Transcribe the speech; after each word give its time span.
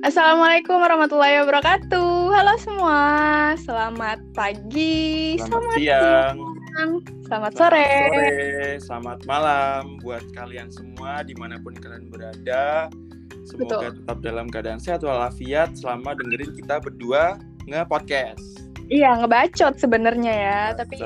Assalamualaikum 0.00 0.80
warahmatullahi 0.80 1.44
wabarakatuh. 1.44 2.32
Halo 2.32 2.56
semua, 2.56 3.00
selamat 3.60 4.24
pagi, 4.32 5.36
selamat, 5.36 5.76
siang, 5.76 6.36
siang, 6.40 6.92
selamat 7.28 7.52
sore. 7.52 7.84
selamat 7.84 8.08
sore, 8.08 8.40
selamat 8.80 9.18
malam 9.28 10.00
buat 10.00 10.24
kalian 10.32 10.72
semua 10.72 11.20
di 11.20 11.36
mana 11.36 11.60
pun 11.60 11.76
kalian 11.76 12.08
berada. 12.08 12.88
Semoga 13.44 13.92
Betul. 13.92 14.00
tetap 14.00 14.18
dalam 14.24 14.48
keadaan 14.48 14.80
sehat 14.80 15.04
walafiat 15.04 15.76
selama 15.76 16.16
dengerin 16.16 16.56
kita 16.56 16.80
berdua 16.80 17.36
nge-podcast. 17.68 18.72
Iya, 18.88 19.20
ngebacot 19.20 19.76
sebenarnya 19.76 20.32
ya, 20.32 20.60
tapi 20.80 20.96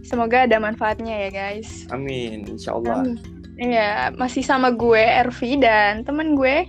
semoga 0.00 0.48
ada 0.48 0.56
manfaatnya 0.56 1.28
ya 1.28 1.30
guys. 1.30 1.84
Amin, 1.92 2.48
insya 2.48 2.72
Allah. 2.72 3.04
Amin. 3.04 3.20
Iya, 3.60 4.16
masih 4.16 4.40
sama 4.40 4.72
gue 4.72 4.98
Ervi 4.98 5.60
dan 5.60 6.08
temen 6.08 6.34
gue, 6.34 6.64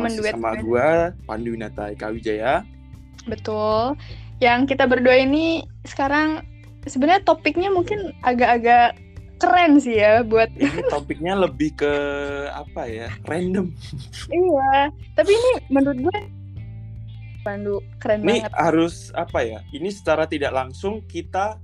Masih 0.00 0.18
duet 0.24 0.32
sama 0.32 0.56
gue. 0.56 0.60
gue, 0.64 0.88
Pandu 1.28 1.48
Winata 1.52 1.92
Eka 1.92 2.08
Wijaya. 2.08 2.64
Betul. 3.28 3.94
Yang 4.40 4.74
kita 4.74 4.88
berdua 4.88 5.20
ini 5.20 5.62
sekarang 5.84 6.42
sebenarnya 6.88 7.22
topiknya 7.22 7.68
mungkin 7.70 8.10
agak-agak 8.26 8.98
keren 9.38 9.78
sih 9.82 9.98
ya 9.98 10.22
buat 10.22 10.50
Ini 10.54 10.86
topiknya 10.86 11.34
lebih 11.34 11.74
ke 11.74 11.92
apa 12.54 12.86
ya? 12.86 13.10
Random. 13.26 13.70
iya. 14.30 14.90
Tapi 15.18 15.30
ini 15.34 15.50
menurut 15.68 15.98
gue 15.98 16.18
Pandu 17.42 17.82
keren 17.98 18.22
Ini 18.22 18.46
banget. 18.46 18.52
harus 18.54 19.10
apa 19.18 19.42
ya? 19.42 19.58
Ini 19.74 19.90
secara 19.90 20.30
tidak 20.30 20.54
langsung 20.54 21.02
kita 21.10 21.58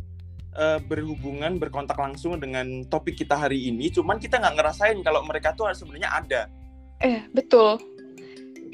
eh, 0.58 0.78
berhubungan, 0.82 1.54
berkontak 1.62 1.94
langsung 1.94 2.34
dengan 2.42 2.82
topik 2.90 3.14
kita 3.14 3.38
hari 3.38 3.70
ini. 3.70 3.90
Cuman 3.94 4.18
kita 4.18 4.42
nggak 4.42 4.58
ngerasain 4.58 4.98
kalau 5.06 5.22
mereka 5.22 5.54
tuh 5.54 5.70
sebenarnya 5.70 6.10
ada. 6.10 6.42
Eh, 6.98 7.22
betul. 7.30 7.78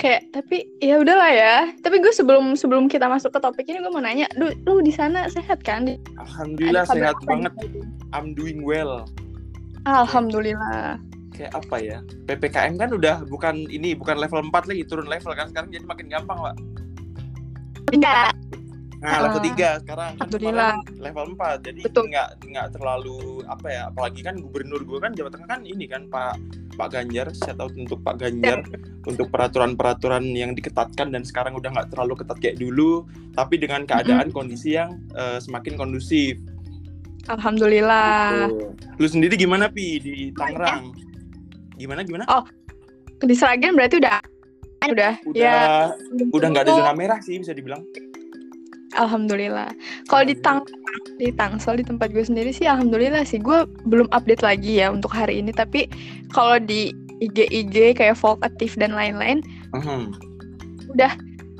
Kayak 0.04 0.36
tapi 0.36 0.68
ya 0.84 1.00
udahlah 1.00 1.32
ya. 1.32 1.56
Tapi 1.80 1.96
gue 1.96 2.12
sebelum 2.12 2.52
sebelum 2.60 2.92
kita 2.92 3.08
masuk 3.08 3.32
ke 3.32 3.40
topik 3.40 3.64
ini 3.72 3.80
gue 3.80 3.88
mau 3.88 4.04
nanya, 4.04 4.28
lu 4.36 4.52
lu 4.68 4.84
di 4.84 4.92
sana 4.92 5.32
sehat 5.32 5.64
kan? 5.64 5.88
Alhamdulillah 6.20 6.84
sehat 6.84 7.16
banget. 7.24 7.56
gitu? 7.64 7.80
I'm 8.12 8.36
doing 8.36 8.60
well. 8.60 9.08
Alhamdulillah. 9.88 11.00
Kayak 11.32 11.56
apa 11.56 11.76
ya? 11.80 11.98
PPKM 12.28 12.76
kan 12.76 12.92
udah 12.92 13.24
bukan 13.32 13.64
ini 13.72 13.96
bukan 13.96 14.20
level 14.20 14.44
4 14.52 14.68
lagi 14.68 14.84
turun 14.84 15.08
level 15.08 15.32
kan 15.32 15.48
sekarang 15.48 15.72
jadi 15.72 15.88
makin 15.88 16.12
gampang, 16.12 16.36
Pak. 16.36 16.56
Iya. 17.96 18.28
Nah, 19.04 19.20
level 19.20 19.36
Ah, 19.36 19.44
3 19.44 19.68
sekarang. 19.84 20.12
Kan 20.16 20.20
Alhamdulillah. 20.24 20.72
kemarin 20.80 21.02
level 21.04 21.26
4. 21.36 21.56
Jadi 21.60 21.80
Betul. 21.84 22.04
nggak 22.08 22.28
nggak 22.48 22.66
terlalu 22.72 23.18
apa 23.44 23.66
ya, 23.68 23.82
apalagi 23.92 24.20
kan 24.24 24.34
gubernur 24.40 24.80
gue 24.80 24.96
kan 24.96 25.12
Jawa 25.12 25.28
Tengah 25.28 25.48
kan 25.48 25.60
ini 25.68 25.84
kan 25.84 26.08
Pak 26.08 26.34
Pak 26.74 26.88
Ganjar, 26.88 27.28
saya 27.36 27.52
tahu 27.54 27.68
untuk 27.84 28.00
Pak 28.00 28.16
Ganjar 28.16 28.64
untuk 29.04 29.28
peraturan-peraturan 29.28 30.24
yang 30.32 30.56
diketatkan 30.56 31.12
dan 31.12 31.22
sekarang 31.22 31.52
udah 31.54 31.68
nggak 31.68 31.92
terlalu 31.92 32.16
ketat 32.24 32.38
kayak 32.40 32.56
dulu, 32.56 33.04
tapi 33.36 33.60
dengan 33.60 33.84
keadaan 33.84 34.32
kondisi 34.32 34.72
yang 34.80 34.96
eh, 35.12 35.36
semakin 35.36 35.76
kondusif. 35.76 36.40
Alhamdulillah. 37.28 38.48
Tuh. 38.48 38.72
Lu 39.00 39.06
sendiri 39.08 39.36
gimana 39.36 39.68
pi 39.68 40.00
di 40.00 40.32
Tangerang? 40.32 40.92
Gimana 41.76 42.00
gimana? 42.04 42.24
Oh, 42.28 42.44
Di 43.24 43.32
Seragen 43.32 43.72
berarti 43.76 44.00
udah 44.00 44.20
udah, 44.84 45.12
udah 45.24 45.38
ya 45.38 45.88
udah 46.28 46.48
nggak 46.52 46.68
ada 46.68 46.72
zona 46.76 46.92
merah 46.92 47.16
sih 47.24 47.40
bisa 47.40 47.56
dibilang. 47.56 47.80
Alhamdulillah. 48.94 49.74
Kalau 50.06 50.24
di 50.26 50.34
Tang 50.38 50.62
di 51.18 51.30
Tangsel 51.30 51.78
di 51.82 51.86
tempat 51.86 52.10
gue 52.10 52.22
sendiri 52.26 52.50
sih 52.50 52.66
alhamdulillah 52.66 53.22
sih 53.26 53.38
gue 53.38 53.66
belum 53.86 54.10
update 54.10 54.42
lagi 54.42 54.82
ya 54.82 54.90
untuk 54.90 55.14
hari 55.14 55.38
ini 55.42 55.54
tapi 55.54 55.86
kalau 56.34 56.58
di 56.58 56.90
IG-IG 57.22 57.94
kayak 57.94 58.18
Volkatif 58.18 58.74
dan 58.74 58.94
lain-lain 58.94 59.42
Mhm. 59.74 60.14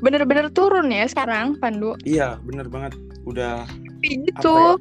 bener-bener 0.03 0.51
turun 0.51 0.91
ya 0.91 1.07
sekarang 1.07 1.55
Pandu. 1.59 1.95
Iya 2.03 2.39
bener 2.43 2.67
banget. 2.67 2.99
Udah 3.23 3.63
Tapi 3.65 4.27
gitu. 4.27 4.75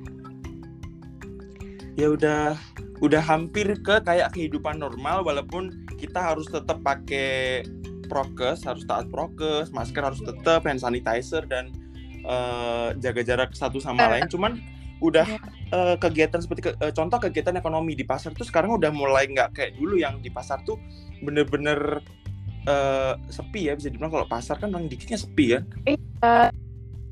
ya 1.95 2.11
udah 2.11 2.59
udah 2.99 3.23
hampir 3.23 3.79
ke 3.83 4.03
kayak 4.03 4.35
kehidupan 4.35 4.83
normal 4.83 5.23
walaupun 5.23 5.71
kita 5.97 6.19
harus 6.19 6.51
tetap 6.51 6.83
pakai 6.83 7.63
prokes 8.11 8.67
harus 8.67 8.85
taat 8.85 9.09
prokes 9.09 9.71
masker 9.71 10.03
harus 10.03 10.21
tetap 10.21 10.67
hand 10.67 10.83
sanitizer 10.83 11.47
dan 11.47 11.71
eh, 12.25 12.89
jaga 12.99 13.21
jarak 13.23 13.51
satu 13.53 13.79
sama 13.79 14.09
lain 14.09 14.27
cuman 14.27 14.57
udah 14.99 15.27
eh, 15.69 15.97
kegiatan 15.97 16.39
seperti 16.39 16.61
ke- 16.65 16.79
eh, 16.79 16.91
contoh 16.91 17.19
kegiatan 17.19 17.53
ekonomi 17.55 17.93
di 17.93 18.03
pasar 18.03 18.33
tuh 18.33 18.43
sekarang 18.43 18.73
udah 18.73 18.89
mulai 18.89 19.27
nggak 19.27 19.53
kayak 19.53 19.73
dulu 19.75 19.97
yang 19.97 20.19
di 20.19 20.29
pasar 20.29 20.63
tuh 20.63 20.81
bener-bener 21.21 22.01
eh, 22.65 23.13
sepi 23.29 23.69
ya 23.69 23.75
bisa 23.75 23.89
dibilang 23.89 24.09
kalau 24.11 24.25
pasar 24.25 24.57
kan 24.57 24.69
orang 24.69 24.87
dikitnya 24.87 25.17
sepi 25.17 25.47
ya 25.51 25.61
Iya. 25.85 26.49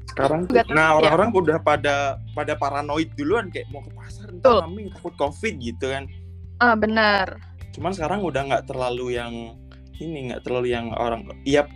sekarang 0.04 0.44
tuh- 0.44 0.56
nah 0.68 0.92
ya. 0.92 0.96
orang-orang 0.98 1.30
udah 1.34 1.58
pada 1.58 1.96
pada 2.32 2.52
paranoid 2.54 3.12
duluan 3.12 3.48
kayak 3.48 3.68
mau 3.68 3.80
ke 3.80 3.92
pasar 3.92 4.28
entar 4.28 4.60
kami 4.62 4.88
takut 4.90 5.14
covid 5.14 5.54
gitu 5.58 5.86
kan 5.86 6.04
Ah 6.56 6.72
benar. 6.72 7.36
cuman 7.70 7.90
sekarang 7.90 8.20
udah 8.20 8.42
nggak 8.44 8.64
terlalu 8.64 9.16
yang 9.16 9.32
ini 10.02 10.32
nggak 10.32 10.42
terlalu 10.42 10.74
yang 10.74 10.90
orang 10.94 11.26
iya 11.46 11.66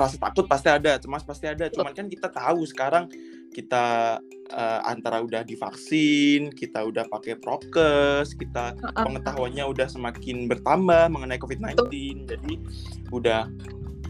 rasa 0.00 0.16
takut 0.16 0.48
pasti 0.48 0.72
ada 0.72 0.96
cemas 0.96 1.22
pasti 1.22 1.46
ada. 1.46 1.68
Cuman 1.68 1.92
kan 1.92 2.08
kita 2.08 2.32
tahu 2.32 2.64
sekarang 2.64 3.08
kita 3.56 4.18
eh, 4.52 4.80
antara 4.84 5.24
udah 5.24 5.40
divaksin 5.40 6.52
kita 6.52 6.84
udah 6.84 7.08
pakai 7.08 7.40
prokes 7.40 8.36
kita 8.36 8.76
Ah, 8.96 9.04
pengetahuannya 9.08 9.64
udah 9.64 9.88
semakin 9.88 10.44
bertambah 10.50 11.08
mengenai 11.08 11.40
COVID-19 11.40 11.88
jadi 12.28 12.54
udah 13.14 13.48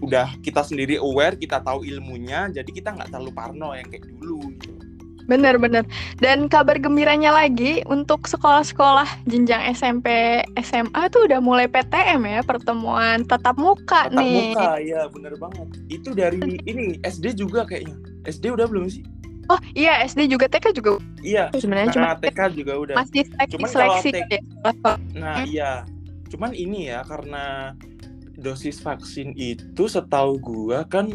udah 0.03 0.28
kita 0.44 0.60
sendiri 0.60 1.00
aware 1.00 1.38
kita 1.41 1.62
tahu 1.65 1.87
ilmunya 1.87 2.53
jadi 2.53 2.69
kita 2.69 2.93
nggak 2.97 3.09
terlalu 3.15 3.32
parno 3.32 3.72
yang 3.72 3.88
kayak 3.88 4.05
dulu 4.12 4.46
Bener-bener. 5.26 5.82
Dan 6.22 6.47
kabar 6.47 6.78
gembiranya 6.78 7.34
lagi 7.34 7.82
untuk 7.91 8.31
sekolah-sekolah 8.31 9.26
jenjang 9.26 9.75
SMP, 9.75 10.41
SMA 10.62 11.03
tuh 11.10 11.26
udah 11.26 11.42
mulai 11.42 11.66
PTM 11.66 12.22
ya 12.26 12.41
pertemuan 12.47 13.26
tatap 13.26 13.59
muka 13.59 14.06
tatap 14.06 14.22
nih. 14.22 14.54
muka 14.54 14.72
ya 14.82 15.00
bener 15.10 15.34
banget 15.41 15.69
itu 15.88 16.10
dari 16.12 16.38
ini 16.69 17.00
SD 17.03 17.34
juga 17.38 17.64
kayaknya 17.66 17.97
SD 18.28 18.53
udah 18.54 18.66
belum 18.69 18.87
sih 18.87 19.03
Oh 19.47 19.59
iya 19.78 20.03
SD 20.03 20.26
juga 20.26 20.50
TK 20.50 20.75
juga 20.75 20.98
iya 21.22 21.48
sebenarnya 21.54 21.94
cuma 21.94 22.19
TK 22.19 22.41
juga 22.58 22.72
udah 22.82 22.94
masih 22.98 23.22
seleksi 23.31 23.53
Cuman 23.54 23.69
seleksi 23.70 24.08
TK 24.10 24.31
ya. 24.31 24.41
Nah 25.14 25.37
Hmm. 25.37 25.47
iya, 25.47 25.72
cuman 26.31 26.50
ini 26.50 26.91
ya 26.91 27.06
karena 27.06 27.72
dosis 28.37 28.82
vaksin 28.82 29.32
itu 29.38 29.87
setahu 29.87 30.37
gua 30.43 30.82
kan 30.91 31.08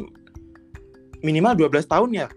minimal 1.21 1.53
12 1.53 1.85
tahun 1.85 2.09
ya. 2.15 2.27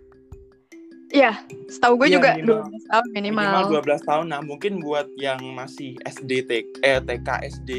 Iya, 1.14 1.32
setahu 1.70 2.02
gue 2.02 2.08
Iya, 2.10 2.16
juga 2.18 2.30
minimal. 2.34 2.60
12 2.74 2.90
tahun 2.90 3.06
minimal. 3.14 3.44
Minimal 3.46 3.64
12 3.86 4.02
tahun. 4.02 4.26
Nah, 4.34 4.40
mungkin 4.42 4.72
buat 4.82 5.06
yang 5.14 5.38
masih 5.54 5.94
SD 6.02 6.50
TK, 6.50 6.82
eh, 6.82 6.98
TK 6.98 7.28
SD 7.46 7.70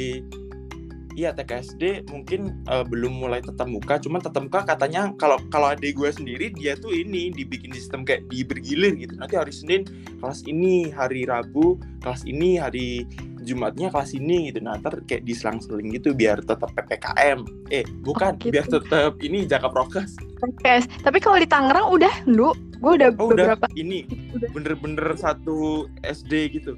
Iya 1.16 1.32
TK 1.32 1.52
SD 1.64 1.84
mungkin 2.12 2.60
eh, 2.68 2.84
belum 2.84 3.24
mulai 3.24 3.40
tetap 3.40 3.72
muka, 3.72 3.96
cuman 4.04 4.20
tetap 4.20 4.44
muka 4.44 4.68
katanya 4.68 5.16
kalau 5.16 5.40
kalau 5.48 5.72
adik 5.72 5.96
gue 5.96 6.12
sendiri 6.12 6.52
dia 6.52 6.76
tuh 6.76 6.92
ini 6.92 7.32
dibikin 7.32 7.72
sistem 7.72 8.04
kayak 8.04 8.28
di 8.28 8.44
bergilir 8.44 9.00
gitu. 9.00 9.16
Nanti 9.16 9.40
hari 9.40 9.56
Senin 9.56 9.88
kelas 10.20 10.44
ini, 10.44 10.92
hari 10.92 11.24
Rabu 11.24 11.80
kelas 12.04 12.28
ini, 12.28 12.60
hari 12.60 13.08
Jumatnya 13.46 13.88
kelas 13.88 14.12
ini 14.12 14.50
gitu. 14.50 14.60
Nah, 14.60 14.76
ntar 14.76 14.98
kayak 15.06 15.24
diselang-seling 15.24 15.94
gitu 15.94 16.12
biar 16.12 16.42
tetap 16.42 16.74
PPKM. 16.74 17.46
Eh, 17.70 17.86
bukan, 18.02 18.34
Oh, 18.34 18.42
gitu. 18.42 18.52
biar 18.52 18.66
tetap 18.66 19.14
ini 19.22 19.46
jaga 19.46 19.70
prokes. 19.70 20.18
Oke, 20.42 20.82
Tapi 21.00 21.18
kalau 21.22 21.38
di 21.38 21.46
Tangerang 21.46 21.88
udah, 21.88 22.14
lu, 22.26 22.50
gue 22.76 22.92
udah 22.98 23.10
Oh, 23.16 23.30
udah 23.32 23.56
beberapa 23.56 23.66
ini 23.74 24.04
Udah. 24.34 24.50
bener-bener 24.52 25.14
satu 25.16 25.86
SD 26.02 26.58
gitu. 26.58 26.74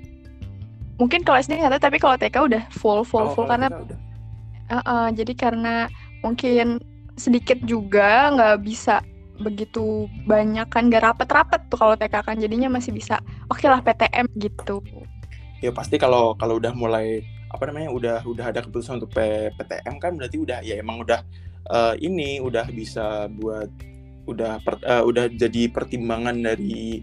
mungkin 0.97 1.21
kalau 1.21 1.37
SD 1.37 1.61
nggak 1.61 1.77
tahu, 1.77 1.83
tapi 1.83 1.97
kalau 2.01 2.15
TK 2.17 2.35
udah 2.41 2.63
full 2.73 3.05
full 3.05 3.29
Oh, 3.29 3.33
full 3.33 3.45
karena 3.45 3.69
udah. 3.69 3.97
Uh-uh, 4.67 5.07
jadi 5.13 5.33
karena 5.37 5.85
mungkin 6.19 6.81
sedikit 7.15 7.61
juga 7.63 8.33
nggak 8.33 8.65
bisa 8.65 9.05
begitu 9.37 10.09
banyak 10.25 10.65
kan 10.67 10.89
gak 10.89 11.05
rapet-rapet 11.05 11.61
tuh 11.69 11.77
kalau 11.77 11.93
TK 11.93 12.25
kan 12.25 12.41
jadinya 12.41 12.65
masih 12.67 12.89
bisa 12.89 13.21
oke 13.47 13.61
lah 13.63 13.77
PTM 13.79 14.25
gitu 14.41 14.81
ya 15.61 15.71
pasti 15.73 15.97
kalau 15.97 16.37
kalau 16.37 16.61
udah 16.61 16.73
mulai 16.73 17.21
apa 17.47 17.63
namanya 17.71 17.89
udah 17.89 18.17
udah 18.27 18.45
ada 18.51 18.59
keputusan 18.61 18.99
untuk 18.99 19.15
P- 19.15 19.51
PTM 19.55 19.95
kan 19.97 20.13
berarti 20.19 20.37
udah 20.37 20.59
ya 20.61 20.77
emang 20.77 21.01
udah 21.01 21.23
eh, 21.71 21.93
ini 22.03 22.43
udah 22.43 22.67
bisa 22.69 23.31
buat 23.31 23.71
udah 24.27 24.59
per- 24.59 24.83
eh, 24.83 25.03
udah 25.03 25.31
jadi 25.31 25.71
pertimbangan 25.71 26.35
dari 26.35 27.01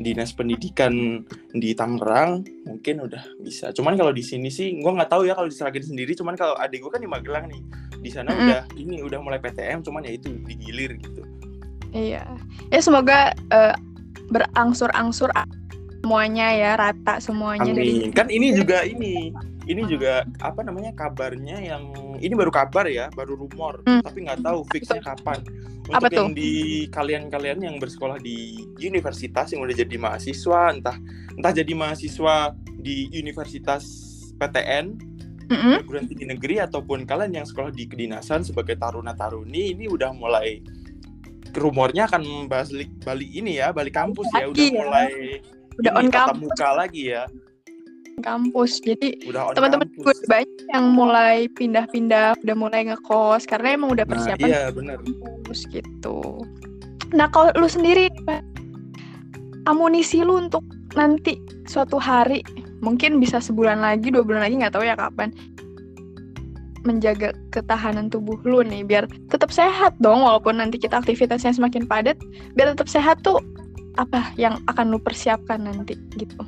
dinas 0.00 0.32
pendidikan 0.32 1.20
di 1.52 1.76
Tangerang 1.76 2.40
mungkin 2.64 3.04
udah 3.04 3.20
bisa. 3.44 3.68
Cuman 3.76 4.00
kalau 4.00 4.16
di 4.16 4.24
sini 4.24 4.48
sih 4.48 4.80
gua 4.80 4.96
nggak 4.96 5.12
tahu 5.12 5.28
ya 5.28 5.36
kalau 5.36 5.50
di 5.50 5.56
Seragen 5.56 5.84
sendiri 5.84 6.16
cuman 6.16 6.40
kalau 6.40 6.56
adik 6.56 6.80
gua 6.80 6.96
kan 6.96 7.04
di 7.04 7.10
Magelang 7.10 7.52
nih. 7.52 7.60
Di 8.00 8.08
sana 8.08 8.32
Mm-mm. 8.32 8.48
udah 8.48 8.60
ini 8.80 9.04
udah 9.04 9.20
mulai 9.20 9.42
PTM 9.42 9.84
cuman 9.84 10.08
ya 10.08 10.16
itu 10.16 10.32
digilir 10.48 10.96
gitu. 10.96 11.20
Iya. 11.92 12.24
Ya 12.72 12.80
semoga 12.80 13.36
uh, 13.52 13.76
berangsur-angsur 14.30 15.28
semuanya 16.00 16.46
ya 16.56 16.70
rata 16.80 17.20
semuanya 17.20 17.70
dari 17.76 18.08
Amin. 18.08 18.12
Kan 18.16 18.28
ini 18.32 18.56
juga 18.56 18.82
ini 18.88 19.30
ini 19.68 19.82
juga 19.86 20.26
apa 20.42 20.64
namanya 20.64 20.90
kabarnya 20.96 21.60
yang 21.62 21.92
ini 22.18 22.34
baru 22.34 22.50
kabar 22.50 22.90
ya, 22.90 23.06
baru 23.14 23.38
rumor, 23.38 23.84
Hmm. 23.86 24.02
tapi 24.02 24.26
nggak 24.26 24.42
tahu 24.42 24.66
fixnya 24.72 24.98
kapan. 25.04 25.38
Untuk 25.90 26.06
Apa 26.06 26.08
yang 26.10 26.32
di 26.34 26.86
kalian-kalian 26.90 27.66
yang 27.66 27.76
bersekolah 27.78 28.18
di 28.18 28.62
universitas 28.80 29.50
yang 29.54 29.62
udah 29.62 29.76
jadi 29.76 29.96
mahasiswa, 29.98 30.74
entah 30.74 30.96
entah 31.36 31.52
jadi 31.54 31.72
mahasiswa 31.74 32.54
di 32.80 33.10
universitas 33.14 33.84
PTN 34.40 34.96
Mm-mm. 35.50 35.82
perguruan 35.82 36.06
tinggi 36.06 36.26
negeri 36.30 36.62
ataupun 36.62 37.02
kalian 37.04 37.42
yang 37.42 37.46
sekolah 37.46 37.74
di 37.74 37.90
kedinasan 37.90 38.46
sebagai 38.46 38.78
taruna 38.78 39.18
taruni 39.18 39.74
ini 39.74 39.90
udah 39.90 40.14
mulai 40.14 40.62
rumornya 41.50 42.06
akan 42.06 42.46
balik 42.46 42.90
balik 43.02 43.30
ini 43.34 43.58
ya 43.58 43.74
balik 43.74 43.98
kampus 43.98 44.30
ya 44.30 44.46
udah 44.46 44.62
ya. 44.62 44.78
mulai 44.78 45.10
Udah 45.78 45.92
ini, 45.94 45.98
on 45.98 46.08
kampus. 46.10 46.40
muka 46.42 46.68
lagi 46.74 47.14
ya 47.14 47.24
kampus. 48.20 48.84
Jadi 48.84 49.32
teman-teman 49.56 49.88
gue 49.96 50.14
banyak 50.28 50.68
yang 50.70 50.92
mulai 50.92 51.48
pindah-pindah, 51.56 52.36
udah 52.44 52.56
mulai 52.56 52.86
ngekos 52.92 53.48
karena 53.48 53.74
emang 53.74 53.96
udah 53.96 54.04
nah 54.04 54.12
persiapan 54.12 54.48
iya 54.48 54.64
bener 54.70 55.00
kampus 55.00 55.64
gitu. 55.72 56.44
Nah 57.16 57.26
kalau 57.32 57.50
lu 57.56 57.66
sendiri, 57.66 58.12
amunisi 59.66 60.22
lu 60.22 60.46
untuk 60.46 60.62
nanti 60.94 61.40
suatu 61.66 61.98
hari, 61.98 62.44
mungkin 62.84 63.18
bisa 63.18 63.42
sebulan 63.42 63.82
lagi, 63.82 64.12
dua 64.12 64.22
bulan 64.22 64.46
lagi, 64.46 64.60
nggak 64.60 64.74
tahu 64.78 64.84
ya 64.86 64.94
kapan, 64.94 65.34
menjaga 66.86 67.34
ketahanan 67.50 68.08
tubuh 68.12 68.38
lu 68.46 68.62
nih, 68.62 68.86
biar 68.86 69.10
tetap 69.32 69.50
sehat 69.50 69.96
dong, 69.98 70.22
walaupun 70.22 70.62
nanti 70.62 70.78
kita 70.78 71.02
aktivitasnya 71.02 71.56
semakin 71.56 71.88
padat, 71.88 72.20
biar 72.54 72.76
tetap 72.76 72.86
sehat 72.86 73.18
tuh 73.26 73.42
apa 73.98 74.30
yang 74.38 74.62
akan 74.70 74.94
lu 74.94 74.98
persiapkan 75.02 75.62
nanti 75.62 75.98
gitu. 76.14 76.38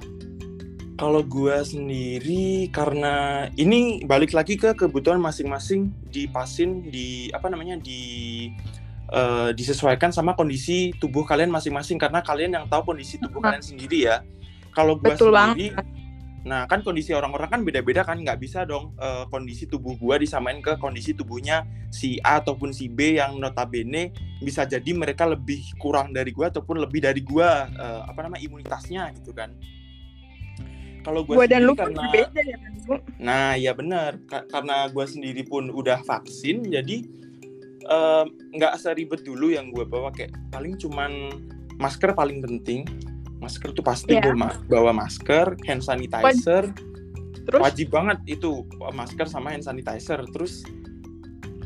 kalau 1.00 1.25
gua 1.27 1.67
sendiri 1.67 2.71
karena 2.71 3.47
ini 3.59 4.06
balik 4.06 4.31
lagi 4.37 4.55
ke 4.55 4.77
kebutuhan 4.79 5.19
masing-masing 5.19 5.91
dipasin 6.12 6.87
di 6.87 7.33
apa 7.35 7.50
namanya 7.50 7.81
di 7.83 8.00
eh, 9.11 9.50
disesuaikan 9.56 10.15
sama 10.15 10.39
kondisi 10.39 10.94
tubuh 11.03 11.27
kalian 11.27 11.50
masing-masing 11.50 11.99
karena 11.99 12.23
kalian 12.23 12.55
yang 12.55 12.65
tahu 12.71 12.94
kondisi 12.94 13.19
tubuh 13.19 13.43
kalian 13.43 13.65
sendiri 13.65 14.06
ya 14.06 14.23
kalau 14.71 14.97
gua 14.97 15.15
Betul 15.15 15.35
sendiri 15.35 15.75
banget. 15.75 16.02
Nah, 16.43 16.67
kan 16.67 16.83
kondisi 16.83 17.15
orang-orang 17.15 17.47
kan 17.47 17.61
beda-beda 17.62 18.03
kan, 18.03 18.19
nggak 18.19 18.39
bisa 18.43 18.67
dong 18.67 18.99
eh, 18.99 19.25
kondisi 19.31 19.71
tubuh 19.71 19.94
gua 19.94 20.19
disamain 20.19 20.59
ke 20.59 20.75
kondisi 20.83 21.15
tubuhnya 21.15 21.62
si 21.94 22.19
A 22.19 22.43
ataupun 22.43 22.75
si 22.75 22.91
B 22.91 23.23
yang 23.23 23.39
notabene 23.39 24.11
bisa 24.43 24.67
jadi 24.67 24.91
mereka 24.91 25.23
lebih 25.23 25.62
kurang 25.79 26.11
dari 26.11 26.35
gua 26.35 26.50
ataupun 26.50 26.83
lebih 26.83 26.99
dari 27.06 27.23
gua 27.23 27.71
eh, 27.71 28.00
apa 28.11 28.27
nama 28.27 28.43
imunitasnya 28.43 29.15
gitu 29.23 29.31
kan. 29.31 29.55
Kalau 31.03 31.23
gua 31.27 31.43
Gua 31.43 31.47
dan 31.47 31.62
lu 31.62 31.75
kan 31.79 31.91
karena 31.91 32.11
berbeda 32.11 32.41
ya 32.43 32.56
kan, 32.59 32.73
Bu? 32.87 32.94
Nah, 33.23 33.55
ya 33.55 33.73
benar. 33.75 34.19
Ka- 34.27 34.47
karena 34.50 34.87
gue 34.91 35.06
sendiri 35.06 35.43
pun 35.47 35.71
udah 35.71 36.03
vaksin, 36.03 36.67
jadi 36.67 37.06
em, 37.87 38.27
nggak 38.59 38.75
seribet 38.83 39.23
dulu 39.23 39.50
yang 39.55 39.71
gue 39.71 39.87
bawa 39.87 40.11
kayak 40.11 40.35
paling 40.50 40.75
cuman 40.79 41.31
masker 41.79 42.15
paling 42.15 42.43
penting. 42.43 42.83
Masker 43.43 43.75
tuh 43.75 43.83
pasti 43.83 44.15
Iya. 44.15 44.23
gue 44.23 44.35
ma- 44.39 44.55
bawa 44.71 44.94
masker, 44.94 45.59
hand 45.67 45.83
sanitizer, 45.83 46.71
Terus 47.43 47.59
wajib 47.59 47.91
banget 47.91 48.23
itu 48.31 48.62
masker 48.94 49.27
sama 49.27 49.50
hand 49.50 49.67
sanitizer. 49.67 50.23
Terus 50.31 50.62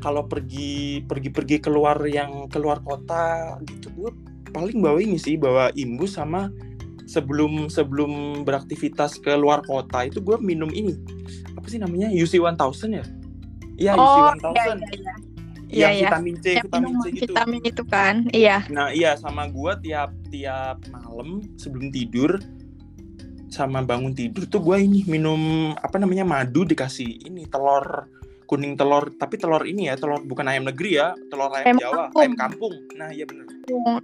kalau 0.00 0.25
pergi 0.25 1.05
pergi 1.05 1.28
pergi 1.28 1.56
keluar 1.61 2.00
yang 2.08 2.49
keluar 2.49 2.81
kota 2.81 3.61
gitu, 3.69 3.93
gue 3.93 4.11
paling 4.50 4.81
bawa 4.81 4.96
ini 4.96 5.20
sih, 5.20 5.37
bawa 5.37 5.69
imbus 5.76 6.17
sama 6.17 6.49
sebelum 7.05 7.69
sebelum 7.69 8.43
beraktivitas 8.43 9.20
ke 9.20 9.37
luar 9.37 9.61
kota 9.62 10.02
itu 10.02 10.19
gue 10.19 10.40
minum 10.40 10.73
ini 10.73 10.96
apa 11.55 11.67
sih 11.69 11.76
namanya 11.76 12.08
UC 12.08 12.40
1000 12.40 12.90
ya? 12.90 13.05
Iya 13.76 13.93
UC 13.94 14.17
Oh, 14.17 14.32
1000 14.32 14.56
iya, 14.56 14.64
iya, 14.73 14.90
iya. 14.96 15.14
Yang 15.68 15.90
Iya, 15.90 15.98
iya. 15.98 16.08
vitamin 16.08 16.36
C 16.36 16.46
yang 16.52 16.64
vitamin 16.64 16.94
C 16.96 17.06
gitu. 17.08 17.20
vitamin 17.26 17.62
itu 17.62 17.82
kan, 17.84 18.14
iya. 18.30 18.56
Nah 18.68 18.88
iya 18.90 19.14
sama 19.14 19.46
gue 19.46 19.72
tiap 19.82 20.10
tiap 20.28 20.78
malam 20.88 21.28
sebelum 21.56 21.90
tidur 21.90 22.38
sama 23.48 23.80
bangun 23.80 24.12
tidur 24.12 24.44
tuh 24.44 24.60
gue 24.60 24.76
ini 24.78 25.02
minum 25.06 25.40
apa 25.74 25.96
namanya 25.96 26.22
madu 26.22 26.62
dikasih 26.62 27.24
ini 27.24 27.46
telur 27.46 28.04
kuning 28.44 28.74
telur 28.74 29.10
tapi 29.12 29.34
telur 29.34 29.64
ini 29.64 29.88
ya 29.88 29.96
telur 29.96 30.20
bukan 30.20 30.46
ayam 30.46 30.62
negeri 30.64 30.90
ya 30.94 31.10
telur 31.26 31.50
ayam 31.50 31.66
Ayam 31.66 31.78
Jawa 31.80 31.94
kampung. 32.04 32.20
ayam 32.20 32.34
kampung 32.36 32.74
nah 32.92 33.08
iya 33.10 33.24
bener 33.24 33.44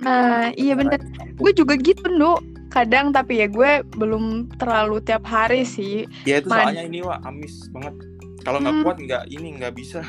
Nah, 0.03 0.51
iya 0.57 0.75
bener. 0.75 0.99
Gue 1.39 1.55
juga 1.55 1.79
gitu, 1.79 2.11
Nu. 2.11 2.35
Kadang 2.67 3.15
tapi 3.15 3.39
ya 3.39 3.47
gue 3.47 3.71
belum 3.95 4.25
terlalu 4.57 4.99
tiap 4.99 5.23
hari 5.23 5.63
sih. 5.63 6.03
ya 6.25 6.43
itu 6.43 6.51
soalnya 6.51 6.83
ini 6.83 6.99
wah 6.99 7.23
amis 7.23 7.71
banget 7.71 7.95
kalau 8.43 8.59
nggak 8.59 8.75
Hmm. 8.75 8.83
kuat 8.83 8.99
nggak 8.99 9.25
ini 9.29 9.49
nggak 9.55 9.75
bisa 9.77 10.03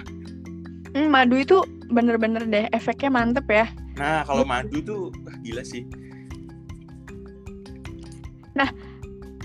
Hmm, 0.94 1.10
madu 1.10 1.36
itu 1.36 1.58
bener-bener 1.90 2.46
deh 2.46 2.66
efeknya 2.70 3.10
mantep 3.10 3.46
ya. 3.50 3.66
nah 3.94 4.26
kalau 4.26 4.42
madu 4.42 4.82
tuh 4.82 5.10
wah, 5.26 5.36
gila 5.42 5.62
sih 5.62 5.86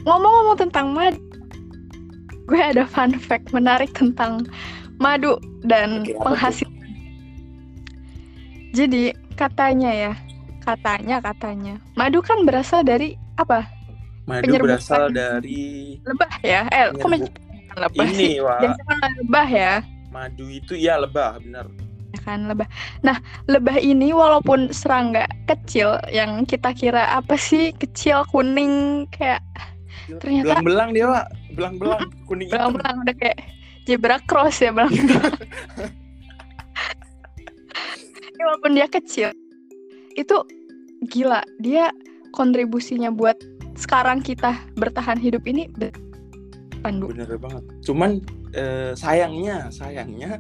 Ngomong-ngomong 0.07 0.57
tentang 0.57 0.97
madu, 0.97 1.21
gue 2.49 2.57
ada 2.57 2.89
fun 2.89 3.13
fact 3.13 3.53
menarik 3.53 3.93
tentang 3.93 4.47
madu 4.97 5.37
dan 5.69 6.01
Oke, 6.01 6.17
apa 6.17 6.17
tuh? 6.17 6.25
penghasil. 6.33 6.69
Jadi 8.73 9.13
katanya 9.37 9.91
ya, 9.93 10.13
katanya 10.63 11.21
katanya, 11.21 11.75
madu 11.93 12.25
kan 12.25 12.47
berasal 12.49 12.81
dari 12.81 13.21
apa? 13.37 13.69
madu 14.25 14.45
Penyerbukan. 14.49 14.81
berasal 14.81 15.03
dari 15.09 15.97
Lebah 16.05 16.33
ya? 16.41 16.63
Eh, 16.73 16.89
kok 16.97 17.09
lebah 17.77 18.09
sih? 18.13 18.33
ini 18.33 18.41
wah 18.45 18.61
lebah 19.21 19.49
ya. 19.49 19.75
Madu 20.09 20.49
itu 20.49 20.75
ya 20.75 20.97
lebah 21.01 21.41
bener. 21.41 21.69
Ya 22.17 22.21
kan 22.25 22.49
lebah. 22.49 22.65
Nah, 23.05 23.21
lebah 23.45 23.77
ini 23.77 24.17
walaupun 24.17 24.73
serangga 24.73 25.29
kecil 25.45 26.01
yang 26.09 26.49
kita 26.49 26.73
kira 26.73 27.21
apa 27.21 27.37
sih? 27.37 27.77
Kecil 27.77 28.25
kuning 28.33 29.05
kayak 29.13 29.45
Ternyata- 30.09 30.65
belang-belang 30.65 30.91
dia 30.97 31.07
pak. 31.07 31.27
Belang-belang 31.53 32.09
kuning 32.25 32.49
belang-belang 32.49 32.97
udah 33.05 33.17
kayak 33.21 33.39
zebra 33.85 34.17
cross 34.25 34.65
ya 34.65 34.73
belang. 34.73 34.93
Ya, 38.39 38.43
walaupun 38.49 38.73
dia 38.73 38.89
kecil, 38.89 39.37
itu 40.17 40.37
gila. 41.13 41.45
Dia 41.61 41.93
kontribusinya 42.33 43.13
buat 43.13 43.37
sekarang 43.77 44.25
kita 44.25 44.57
bertahan 44.81 45.21
hidup 45.21 45.45
ini 45.45 45.69
pandu. 46.81 47.11
Bener 47.11 47.29
banget. 47.39 47.65
Cuman 47.85 48.11
eh, 48.55 48.93
sayangnya 48.95 49.69
sayangnya 49.69 50.39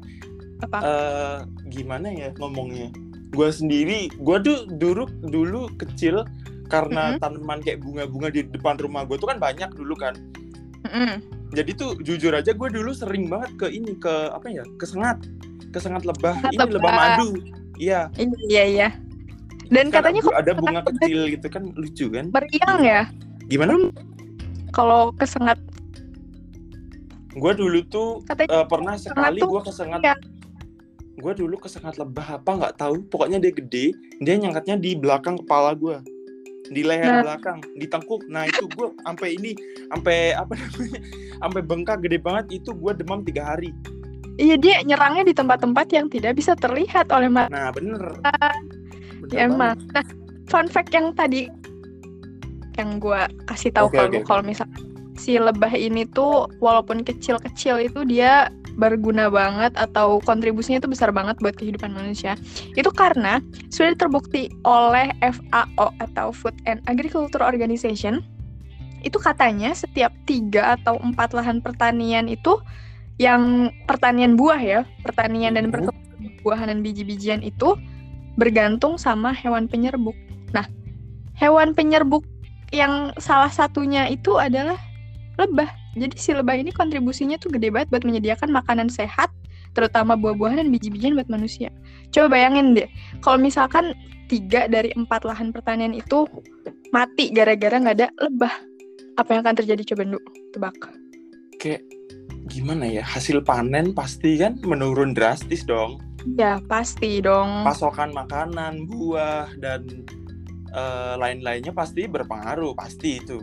apa? 0.62 0.78
eh, 0.82 1.38
gimana 1.70 2.08
ya 2.10 2.30
ngomongnya? 2.38 2.90
Gue 3.34 3.52
sendiri 3.52 4.08
gue 4.08 4.36
tuh 4.40 4.64
dulu 4.80 5.04
dulu 5.28 5.68
kecil 5.76 6.24
karena 6.72 7.16
Mm-mm. 7.16 7.20
tanaman 7.20 7.60
kayak 7.64 7.80
bunga-bunga 7.84 8.28
di 8.32 8.44
depan 8.48 8.76
rumah 8.80 9.04
gue 9.04 9.16
tuh 9.20 9.28
kan 9.28 9.36
banyak 9.40 9.68
dulu 9.76 9.94
kan. 9.96 10.16
Mm-mm. 10.88 11.18
jadi 11.48 11.74
tuh 11.74 11.96
jujur 12.04 12.30
aja 12.36 12.52
gue 12.54 12.68
dulu 12.70 12.92
sering 12.92 13.26
banget 13.26 13.50
ke 13.56 13.66
ini 13.72 13.96
ke 13.96 14.30
apa 14.30 14.46
ya 14.52 14.64
kesengat 14.76 15.16
kesengat 15.72 16.04
lebah. 16.04 16.36
Kesengat 16.40 16.68
ini 16.68 16.76
lebah 16.76 16.92
lebah. 16.92 17.08
madu. 17.16 17.28
Iya. 17.78 18.00
Iya 18.48 18.64
iya. 18.64 18.88
Dan 19.68 19.92
Kan 19.92 20.00
katanya 20.00 20.20
kok 20.24 20.36
ada 20.36 20.52
bunga 20.56 20.80
kecil 20.92 21.28
gitu 21.28 21.46
kan 21.52 21.62
lucu 21.76 22.08
kan? 22.08 22.32
meriang 22.32 22.80
ya? 22.80 23.02
Gimana? 23.52 23.76
Kalau 24.72 25.12
kesengat 25.16 25.60
gue 27.36 27.52
dulu 27.54 27.78
tuh 27.88 28.08
katanya 28.24 28.62
eh, 28.62 28.66
pernah 28.66 28.94
sekali 28.96 29.40
gue 29.44 29.60
kesengat 29.64 30.00
iya. 30.00 30.14
gue 31.18 31.32
dulu 31.34 31.54
kesengat 31.60 31.98
lebah 32.00 32.40
apa 32.40 32.50
nggak 32.56 32.74
tahu 32.78 33.04
pokoknya 33.10 33.42
dia 33.42 33.52
gede 33.52 33.86
dia 34.22 34.34
nyangkatnya 34.38 34.80
di 34.80 34.96
belakang 34.96 35.36
kepala 35.44 35.74
gue 35.76 36.00
di 36.68 36.84
leher 36.84 37.08
Nah. 37.08 37.24
belakang 37.24 37.58
di 37.76 37.86
tengkuk 37.88 38.24
nah 38.28 38.44
itu 38.44 38.64
gue 38.76 38.88
sampai 39.04 39.36
ini 39.36 39.52
sampai 39.88 40.36
apa 40.36 40.52
namanya 40.56 41.00
sampai 41.40 41.60
bengkak 41.64 41.98
gede 42.04 42.18
banget 42.20 42.60
itu 42.62 42.70
gue 42.72 42.92
demam 42.96 43.20
tiga 43.24 43.56
hari 43.56 43.72
iya 44.36 44.56
dia 44.56 44.80
nyerangnya 44.84 45.24
di 45.26 45.34
tempat-tempat 45.34 45.86
yang 45.92 46.06
tidak 46.12 46.36
bisa 46.36 46.52
terlihat 46.54 47.08
oleh 47.10 47.28
mata. 47.28 47.50
nah 47.52 47.68
bener 47.72 48.02
Bener 49.18 49.34
Ya 49.34 49.50
emang. 49.50 49.76
Nah, 49.92 50.04
fun 50.48 50.66
fact 50.70 50.94
yang 50.94 51.12
tadi 51.12 51.50
yang 52.78 53.02
gue 53.02 53.20
kasih 53.50 53.74
tahu 53.74 53.90
Oke, 53.90 53.98
kalau 53.98 54.08
oke. 54.08 54.20
kalau 54.24 54.42
misalnya 54.46 54.78
si 55.18 55.36
lebah 55.36 55.74
ini 55.74 56.06
tuh 56.06 56.46
walaupun 56.62 57.02
kecil-kecil 57.02 57.82
itu 57.82 58.06
dia 58.06 58.48
berguna 58.78 59.26
banget 59.26 59.74
atau 59.74 60.22
kontribusinya 60.22 60.78
itu 60.78 60.86
besar 60.86 61.10
banget 61.10 61.34
buat 61.42 61.58
kehidupan 61.58 61.90
manusia. 61.90 62.38
Itu 62.78 62.94
karena 62.94 63.42
sudah 63.74 63.98
terbukti 63.98 64.48
oleh 64.62 65.10
FAO 65.18 65.90
atau 65.98 66.30
Food 66.30 66.54
and 66.70 66.78
Agriculture 66.86 67.42
Organization 67.42 68.22
itu 69.02 69.18
katanya 69.18 69.74
setiap 69.74 70.10
tiga 70.26 70.78
atau 70.78 70.98
empat 70.98 71.30
lahan 71.34 71.62
pertanian 71.62 72.26
itu 72.26 72.58
yang 73.18 73.74
pertanian 73.86 74.38
buah 74.38 74.58
ya, 74.62 74.80
pertanian 75.02 75.58
dan 75.58 75.74
perkebunan 75.74 76.38
buahan 76.42 76.70
dan 76.70 76.80
biji-bijian 76.86 77.42
itu 77.42 77.74
bergantung 78.38 78.94
sama 78.94 79.34
hewan 79.34 79.66
penyerbuk. 79.66 80.14
Nah, 80.54 80.66
hewan 81.34 81.74
penyerbuk 81.74 82.22
yang 82.70 83.10
salah 83.18 83.50
satunya 83.50 84.06
itu 84.06 84.38
adalah 84.38 84.78
lebah 85.38 85.70
Jadi 85.98 86.14
si 86.14 86.30
lebah 86.30 86.54
ini 86.54 86.70
kontribusinya 86.70 87.38
tuh 87.42 87.50
gede 87.54 87.74
banget 87.74 87.90
buat 87.90 88.06
menyediakan 88.06 88.54
makanan 88.54 88.86
sehat, 88.86 89.30
terutama 89.74 90.14
buah-buahan 90.14 90.62
dan 90.62 90.68
biji-bijian 90.70 91.18
buat 91.18 91.26
manusia. 91.26 91.74
Coba 92.14 92.38
bayangin 92.38 92.78
deh, 92.78 92.86
kalau 93.18 93.42
misalkan 93.42 93.94
tiga 94.30 94.70
dari 94.70 94.94
empat 94.94 95.26
lahan 95.26 95.50
pertanian 95.50 95.96
itu 95.96 96.28
mati 96.94 97.34
gara-gara 97.34 97.82
nggak 97.82 97.96
ada 97.98 98.08
lebah, 98.22 98.54
apa 99.18 99.28
yang 99.34 99.42
akan 99.42 99.56
terjadi 99.58 99.82
coba 99.94 100.02
Ndu? 100.06 100.20
Tebak. 100.54 100.76
Kayak 101.58 101.82
gimana 102.46 102.86
ya 102.86 103.02
hasil 103.02 103.42
panen 103.42 103.92
pasti 103.92 104.38
kan 104.38 104.56
menurun 104.62 105.12
drastis 105.12 105.66
dong. 105.66 105.98
Ya 106.38 106.62
pasti 106.70 107.18
dong. 107.18 107.66
Pasokan 107.66 108.14
makanan, 108.14 108.86
buah 108.86 109.50
dan 109.58 109.82
uh, 110.70 111.18
lain-lainnya 111.18 111.74
pasti 111.74 112.06
berpengaruh 112.06 112.78
pasti 112.78 113.18
itu. 113.18 113.42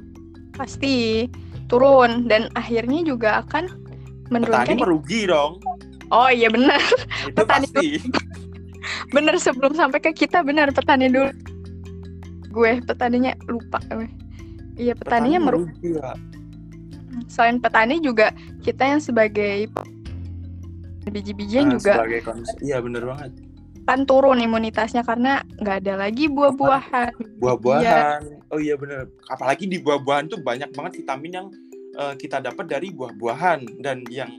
Pasti 0.56 1.28
turun 1.75 2.32
dan 2.32 2.48
akhirnya 2.55 3.03
juga 3.03 3.44
akan 3.44 3.67
menurunkan. 4.32 4.63
Petani 4.63 4.79
merugi 4.79 5.22
dong. 5.27 5.60
Oh 6.08 6.32
iya 6.32 6.48
benar. 6.48 6.79
Itu 7.29 7.44
petani 7.44 7.67
pasti. 7.67 8.00
bener 9.12 9.36
sebelum 9.41 9.75
sampai 9.75 10.00
ke 10.00 10.15
kita 10.15 10.39
benar 10.39 10.72
petani 10.72 11.12
dulu. 11.12 11.36
Gue 12.55 12.79
petaninya 12.79 13.36
lupa. 13.51 13.84
Iya 14.79 14.96
petaninya 14.96 15.39
petani 15.44 15.51
merugi. 15.51 15.89
Ya. 16.00 16.12
Selain 17.27 17.60
petani 17.60 18.00
juga 18.00 18.32
kita 18.63 18.88
yang 18.88 19.03
sebagai 19.03 19.67
biji-bijian 21.12 21.67
nah, 21.67 21.75
juga. 21.75 21.94
Sebagai 22.00 22.20
iya 22.63 22.79
bener 22.79 23.03
banget 23.03 23.36
kan 23.86 24.01
turun 24.10 24.41
imunitasnya 24.41 25.05
karena 25.05 25.46
nggak 25.62 25.86
ada 25.86 25.94
lagi 26.10 26.25
buah-buahan. 26.25 27.38
Buah-buahan. 27.38 28.22
Iya. 28.25 28.41
Oh 28.50 28.58
iya 28.58 28.74
bener. 28.74 29.05
Apalagi 29.29 29.70
di 29.70 29.77
buah-buahan 29.77 30.34
tuh 30.34 30.41
banyak 30.41 30.74
banget 30.74 31.05
vitamin 31.05 31.32
yang 31.32 31.48
uh, 31.98 32.16
kita 32.16 32.44
dapat 32.44 32.70
dari 32.70 32.92
buah-buahan 32.94 33.82
dan 33.82 34.06
yang 34.12 34.32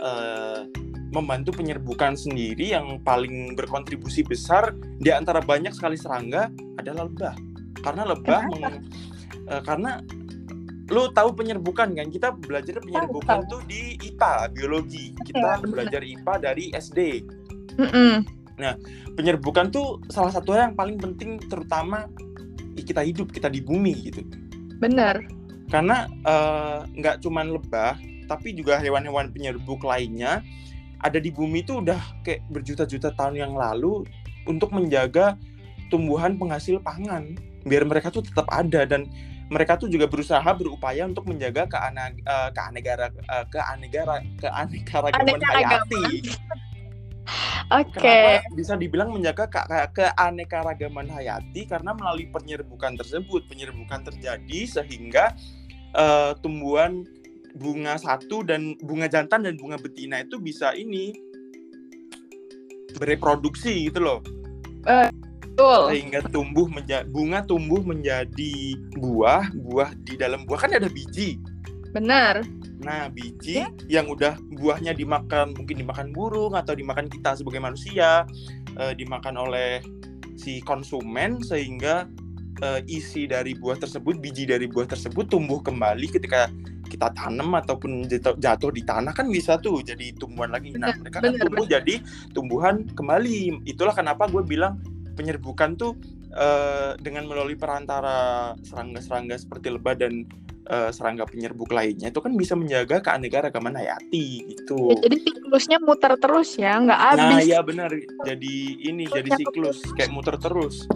uh, 0.00 0.64
membantu 1.08 1.56
penyerbukan 1.56 2.14
sendiri 2.14 2.76
yang 2.76 3.00
paling 3.00 3.56
berkontribusi 3.56 4.20
besar 4.24 4.76
di 5.00 5.08
antara 5.08 5.40
banyak 5.40 5.72
sekali 5.72 5.96
serangga 5.96 6.52
adalah 6.76 7.08
lebah. 7.08 7.34
Karena 7.80 8.02
lebah 8.04 8.40
meng, 8.52 8.64
uh, 9.48 9.62
karena 9.64 10.04
lu 10.88 11.08
tahu 11.12 11.32
penyerbukan 11.36 11.92
kan? 11.96 12.08
Kita 12.08 12.32
belajar 12.36 12.80
penyerbukan 12.80 13.48
tuh 13.48 13.60
di 13.64 13.96
IPA 14.00 14.52
biologi. 14.52 15.16
Kita 15.24 15.64
belajar 15.64 16.00
IPA 16.04 16.34
dari 16.40 16.64
SD. 16.72 17.00
Mm 17.78 17.90
-mm 17.92 18.38
Nah, 18.58 18.74
penyerbukan 19.14 19.70
tuh 19.70 20.02
salah 20.10 20.34
satu 20.34 20.52
yang 20.52 20.74
paling 20.74 20.98
penting 20.98 21.38
terutama 21.46 22.10
kita 22.74 23.02
hidup, 23.06 23.30
kita 23.30 23.46
di 23.46 23.62
bumi 23.62 23.94
gitu. 24.10 24.22
Benar. 24.82 25.22
Karena 25.68 26.08
eh, 26.08 26.78
nggak 26.96 27.16
uh, 27.16 27.20
cuman 27.20 27.46
lebah, 27.52 28.00
tapi 28.28 28.56
juga 28.56 28.80
hewan-hewan 28.80 29.32
penyerbuk 29.32 29.84
lainnya 29.84 30.40
ada 30.98 31.22
di 31.22 31.30
bumi 31.30 31.62
itu 31.62 31.78
udah 31.78 31.98
kayak 32.26 32.42
berjuta-juta 32.50 33.14
tahun 33.14 33.38
yang 33.38 33.52
lalu 33.54 34.02
untuk 34.48 34.74
menjaga 34.74 35.38
tumbuhan 35.88 36.34
penghasil 36.36 36.82
pangan 36.82 37.38
biar 37.64 37.86
mereka 37.86 38.10
tuh 38.10 38.24
tetap 38.24 38.48
ada 38.50 38.84
dan 38.88 39.06
mereka 39.48 39.80
tuh 39.80 39.88
juga 39.88 40.04
berusaha 40.04 40.44
berupaya 40.52 41.08
untuk 41.08 41.24
menjaga 41.24 41.64
keane, 41.64 42.20
uh, 42.28 42.52
keanegara 42.52 43.08
uh, 43.32 43.46
keanegara 43.48 44.20
keanekaragaman 44.36 45.40
hayati. 45.40 46.04
Oke. 47.68 48.00
Okay. 48.00 48.40
bisa 48.56 48.76
dibilang 48.76 49.12
menjaga 49.12 49.48
ke 49.48 49.60
keanekaragaman 49.96 51.08
hayati 51.12 51.68
karena 51.68 51.92
melalui 51.96 52.28
penyerbukan 52.28 52.96
tersebut, 52.96 53.48
penyerbukan 53.48 54.04
terjadi 54.04 54.60
sehingga 54.64 55.36
uh, 55.94 56.36
tumbuhan 56.40 57.06
bunga 57.56 57.96
satu 57.98 58.44
dan 58.44 58.76
bunga 58.84 59.08
jantan 59.08 59.44
dan 59.44 59.56
bunga 59.56 59.80
betina 59.80 60.22
itu 60.22 60.38
bisa 60.38 60.72
ini 60.76 61.16
bereproduksi 62.96 63.88
gitu 63.88 64.00
loh. 64.02 64.20
Uh, 64.88 65.10
betul. 65.58 65.82
Sehingga 65.92 66.20
tumbuh 66.30 66.66
menjadi 66.70 67.06
bunga 67.10 67.40
tumbuh 67.44 67.82
menjadi 67.82 68.78
buah, 68.98 69.50
buah 69.54 69.90
di 70.06 70.14
dalam 70.18 70.46
buah 70.46 70.66
kan 70.66 70.72
ada 70.74 70.88
biji. 70.90 71.38
Benar. 71.92 72.44
Nah, 72.78 73.10
biji 73.10 73.66
ya? 73.66 73.68
yang 73.90 74.06
udah 74.06 74.38
buahnya 74.54 74.94
dimakan, 74.94 75.50
mungkin 75.56 75.82
dimakan 75.82 76.14
burung 76.14 76.54
atau 76.54 76.78
dimakan 76.78 77.10
kita 77.10 77.34
sebagai 77.34 77.58
manusia, 77.58 78.22
uh, 78.78 78.92
dimakan 78.94 79.34
oleh 79.34 79.82
si 80.38 80.62
konsumen 80.62 81.42
sehingga 81.42 82.06
uh, 82.62 82.80
isi 82.86 83.26
dari 83.26 83.54
buah 83.54 83.78
tersebut, 83.78 84.18
biji 84.18 84.48
dari 84.48 84.66
buah 84.66 84.86
tersebut 84.88 85.30
tumbuh 85.30 85.62
kembali 85.62 86.06
ketika 86.10 86.50
kita 86.88 87.12
tanam 87.12 87.52
ataupun 87.52 88.08
jatuh, 88.08 88.34
jatuh 88.40 88.72
di 88.72 88.82
tanah 88.82 89.12
kan 89.12 89.28
bisa 89.28 89.60
tuh 89.60 89.84
jadi 89.84 90.16
tumbuhan 90.16 90.50
lagi. 90.50 90.72
Nah, 90.74 90.96
mereka 90.96 91.20
kan 91.20 91.36
tumbuh 91.36 91.68
bener. 91.68 91.74
jadi 91.80 91.94
tumbuhan 92.32 92.74
kembali. 92.96 93.68
Itulah 93.68 93.92
kenapa 93.92 94.26
gue 94.26 94.40
bilang 94.40 94.80
penyerbukan 95.14 95.76
tuh 95.76 95.92
uh, 96.32 96.96
dengan 96.98 97.28
melalui 97.28 97.54
perantara 97.54 98.54
serangga-serangga 98.64 99.36
seperti 99.36 99.68
lebah 99.68 99.94
dan 100.00 100.24
uh, 100.72 100.90
serangga 100.92 101.28
penyerbuk 101.28 101.68
lainnya 101.72 102.08
itu 102.08 102.20
kan 102.22 102.32
bisa 102.36 102.56
menjaga 102.56 103.04
keanekaragaman 103.04 103.76
hayati 103.76 104.48
itu. 104.48 104.78
Ya, 104.94 104.96
jadi 105.04 105.16
siklusnya 105.20 105.78
muter 105.82 106.16
terus 106.16 106.56
ya, 106.56 106.80
nggak 106.80 107.00
nah, 107.00 107.08
habis. 107.12 107.36
Nah, 107.36 107.40
iya 107.44 107.60
benar. 107.60 107.90
Jadi 108.24 108.54
ini 108.84 109.04
jadi 109.08 109.28
siklus 109.36 109.82
kayak 109.96 110.12
muter 110.12 110.40
terus. 110.40 110.88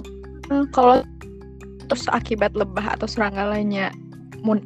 Hmm, 0.49 0.69
kalau 0.73 1.00
terus 1.92 2.08
akibat 2.08 2.56
lebah 2.56 2.96
atau 2.96 3.04
serangga 3.04 3.52
lainnya 3.52 3.92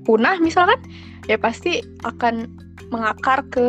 punah 0.06 0.38
misalkan, 0.38 0.78
ya 1.26 1.34
pasti 1.34 1.82
akan 2.06 2.46
mengakar 2.94 3.42
ke 3.50 3.68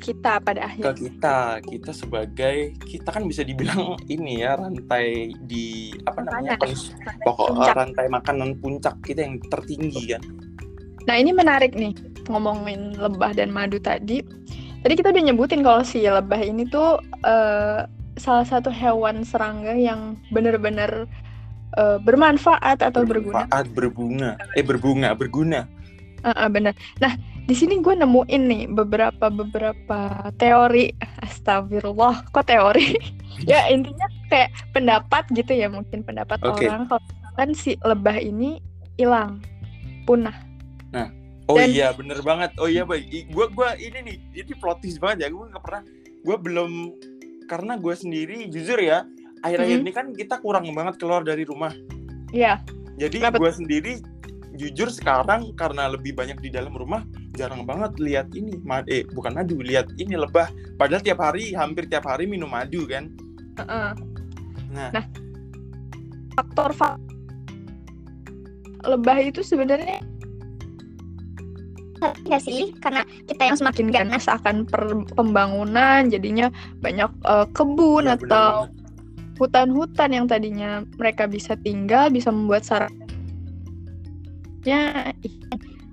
kita 0.00 0.40
pada 0.44 0.68
akhirnya. 0.68 0.92
Ke 0.92 1.08
kita, 1.08 1.38
kita 1.64 1.90
sebagai 1.96 2.56
kita 2.84 3.08
kan 3.08 3.24
bisa 3.24 3.40
dibilang 3.40 3.96
ini 4.12 4.44
ya 4.44 4.60
rantai 4.60 5.32
di 5.48 5.96
apa 6.04 6.20
namanya 6.24 6.60
kons, 6.60 6.92
pokok 7.24 7.48
puncak. 7.56 7.74
rantai 7.76 8.06
makanan 8.12 8.50
puncak 8.60 8.94
kita 9.02 9.24
yang 9.24 9.40
tertinggi 9.48 10.16
kan. 10.16 10.22
Nah 11.08 11.16
ini 11.16 11.32
menarik 11.32 11.72
nih 11.72 11.96
ngomongin 12.28 12.96
lebah 13.00 13.32
dan 13.32 13.48
madu 13.52 13.80
tadi. 13.80 14.20
Tadi 14.80 14.92
kita 14.96 15.12
udah 15.12 15.22
nyebutin 15.26 15.60
kalau 15.60 15.84
si 15.84 16.04
lebah 16.04 16.40
ini 16.40 16.64
tuh 16.68 17.00
uh, 17.24 17.84
salah 18.16 18.46
satu 18.48 18.72
hewan 18.72 19.24
serangga 19.24 19.76
yang 19.76 20.16
benar-benar 20.32 21.08
uh, 21.76 21.98
bermanfaat 22.02 22.80
atau 22.80 23.06
bermanfaat, 23.06 23.70
berguna. 23.70 24.32
berbunga, 24.38 24.56
eh 24.58 24.64
berbunga, 24.64 25.08
berguna. 25.14 25.60
Uh, 26.20 26.32
uh, 26.34 26.48
bener. 26.48 26.74
Nah 26.98 27.16
di 27.50 27.58
sini 27.58 27.82
gue 27.82 27.98
nemuin 27.98 28.42
nih 28.46 28.62
beberapa 28.70 29.26
beberapa 29.26 30.30
teori 30.38 30.94
astagfirullah 31.18 32.30
kok 32.30 32.46
teori 32.46 32.94
ya 33.50 33.66
intinya 33.66 34.06
kayak 34.30 34.54
pendapat 34.70 35.26
gitu 35.34 35.58
ya 35.58 35.66
mungkin 35.66 36.06
pendapat 36.06 36.38
okay. 36.46 36.70
orang 36.70 36.86
kalau 36.86 37.02
kan 37.34 37.50
si 37.50 37.74
lebah 37.82 38.14
ini 38.22 38.62
hilang 38.94 39.42
punah 40.06 40.38
nah 40.94 41.10
oh 41.50 41.58
Dan, 41.58 41.74
iya 41.74 41.90
bener 41.90 42.22
banget 42.22 42.54
oh 42.62 42.70
iya 42.70 42.86
baik 42.86 43.34
gue 43.34 43.46
gua 43.50 43.74
ini 43.74 43.98
nih 43.98 44.16
ini 44.46 44.52
plotis 44.54 45.02
banget 45.02 45.26
ya 45.26 45.28
gue 45.34 45.44
nggak 45.50 45.64
pernah 45.66 45.82
gue 46.22 46.36
belum 46.38 46.72
karena 47.50 47.74
gue 47.82 47.94
sendiri 47.98 48.46
jujur 48.46 48.78
ya 48.78 49.02
akhir-akhir 49.40 49.78
mm 49.78 49.82
-hmm. 49.82 49.90
ini 49.90 49.96
kan 49.96 50.06
kita 50.12 50.36
kurang 50.40 50.68
banget 50.72 50.94
keluar 51.00 51.24
dari 51.24 51.44
rumah. 51.44 51.72
Iya. 52.30 52.60
Jadi 53.00 53.24
gue 53.24 53.50
sendiri 53.50 53.92
jujur 54.60 54.92
sekarang 54.92 55.56
karena 55.56 55.88
lebih 55.88 56.12
banyak 56.12 56.36
di 56.44 56.52
dalam 56.52 56.76
rumah 56.76 57.00
jarang 57.32 57.64
banget 57.64 57.96
lihat 57.96 58.28
ini 58.36 58.60
mad 58.60 58.84
eh 58.92 59.08
bukan 59.08 59.32
madu 59.32 59.62
lihat 59.64 59.88
ini 59.96 60.20
lebah. 60.20 60.52
Padahal 60.76 61.00
tiap 61.00 61.22
hari 61.22 61.56
hampir 61.56 61.88
tiap 61.88 62.04
hari 62.04 62.28
minum 62.28 62.52
madu 62.52 62.84
kan? 62.84 63.08
Uh 63.56 63.62
-uh. 63.64 63.90
nah. 64.68 64.90
Nah 64.92 65.04
faktor 66.40 66.70
fa 66.72 66.96
lebah 68.84 69.20
itu 69.20 69.44
sebenarnya 69.44 70.00
nggak 72.00 72.40
sih 72.40 72.72
karena 72.80 73.04
kita 73.28 73.52
yang 73.52 73.56
semakin 73.60 73.86
ganas. 73.92 74.24
akan 74.24 74.64
per 74.64 75.04
pembangunan 75.12 76.08
jadinya 76.08 76.48
banyak 76.80 77.12
uh, 77.28 77.44
kebun 77.52 78.08
ya, 78.08 78.16
atau 78.16 78.72
hutan-hutan 79.40 80.12
yang 80.12 80.26
tadinya 80.28 80.84
mereka 81.00 81.24
bisa 81.24 81.56
tinggal 81.56 82.12
bisa 82.12 82.28
membuat 82.28 82.68
sarana 82.68 83.08
ya 84.68 85.08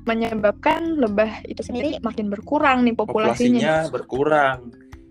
menyebabkan 0.08 1.00
lebah 1.00 1.44
itu 1.48 1.64
sendiri 1.64 2.00
makin 2.00 2.32
berkurang 2.32 2.84
nih 2.88 2.96
populasinya. 2.96 3.60
Populasinya 3.60 3.76
berkurang 3.92 4.60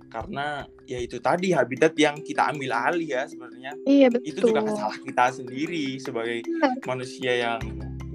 karena 0.08 0.64
ya 0.88 0.96
itu 0.96 1.20
tadi 1.20 1.52
habitat 1.52 1.92
yang 2.00 2.16
kita 2.24 2.48
ambil 2.48 2.72
alih 2.72 3.12
ya 3.12 3.28
sebenarnya. 3.28 3.76
Iya 3.84 4.08
betul. 4.08 4.28
Itu 4.32 4.38
juga 4.48 4.60
salah 4.72 4.96
kita 5.04 5.24
sendiri 5.36 6.00
sebagai 6.00 6.40
ya. 6.48 6.68
manusia 6.88 7.32
yang 7.36 7.60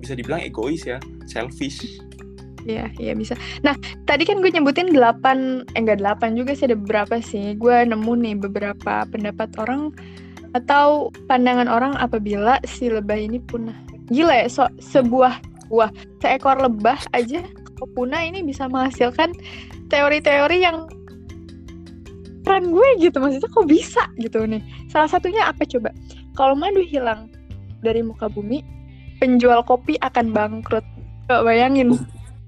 bisa 0.02 0.18
dibilang 0.18 0.42
egois 0.42 0.82
ya, 0.82 0.98
selfish. 1.30 2.02
Iya, 2.66 2.94
iya 3.02 3.14
bisa. 3.18 3.34
Nah, 3.66 3.74
tadi 4.06 4.26
kan 4.26 4.42
gue 4.42 4.52
nyebutin 4.54 4.94
delapan, 4.94 5.66
eh 5.74 5.82
enggak 5.82 6.02
delapan 6.02 6.38
juga 6.38 6.54
sih, 6.54 6.70
ada 6.70 6.78
beberapa 6.78 7.18
sih. 7.22 7.58
Gue 7.58 7.86
nemu 7.86 8.14
nih 8.22 8.36
beberapa 8.38 9.06
pendapat 9.10 9.50
orang 9.58 9.90
atau 10.52 11.10
pandangan 11.32 11.72
orang 11.72 11.94
apabila 11.98 12.60
si 12.68 12.92
lebah 12.92 13.18
ini 13.18 13.42
punah. 13.42 13.76
Gila 14.12 14.46
ya, 14.46 14.48
so, 14.52 14.68
sebuah 14.84 15.40
buah 15.72 15.90
seekor 16.20 16.60
lebah 16.60 17.00
aja 17.16 17.40
punah 17.96 18.22
ini 18.22 18.46
bisa 18.46 18.70
menghasilkan 18.70 19.34
teori-teori 19.90 20.62
yang 20.62 20.86
keren 22.46 22.70
gue 22.70 22.90
gitu 23.02 23.18
maksudnya 23.18 23.50
kok 23.50 23.66
bisa 23.66 24.04
gitu 24.22 24.44
nih 24.46 24.62
salah 24.92 25.10
satunya 25.10 25.48
apa 25.50 25.66
coba 25.66 25.90
kalau 26.38 26.54
madu 26.54 26.84
hilang 26.84 27.32
dari 27.82 28.06
muka 28.06 28.30
bumi 28.30 28.62
penjual 29.18 29.66
kopi 29.66 29.98
akan 30.04 30.30
bangkrut 30.30 30.86
Coba 31.32 31.48
bayangin 31.48 31.96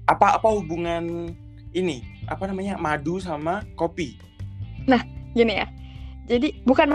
Apa 0.04 0.36
apa 0.36 0.48
hubungan 0.50 1.32
ini? 1.70 2.04
Apa 2.26 2.46
namanya? 2.46 2.76
Madu 2.76 3.16
sama 3.16 3.64
kopi. 3.74 4.16
gini 5.34 5.58
ya 5.58 5.66
jadi 6.24 6.54
bukan 6.62 6.94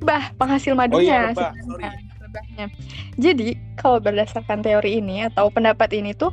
lebah 0.00 0.32
penghasil 0.34 0.72
Oh 0.72 0.78
madunya 0.78 1.04
iya, 1.04 1.36
lebah. 1.36 1.52
Sorry. 1.62 1.84
lebahnya. 2.18 2.66
jadi 3.14 3.46
kalau 3.76 4.00
berdasarkan 4.00 4.64
teori 4.64 4.98
ini 4.98 5.28
atau 5.28 5.52
pendapat 5.52 5.92
ini 5.92 6.10
tuh 6.10 6.32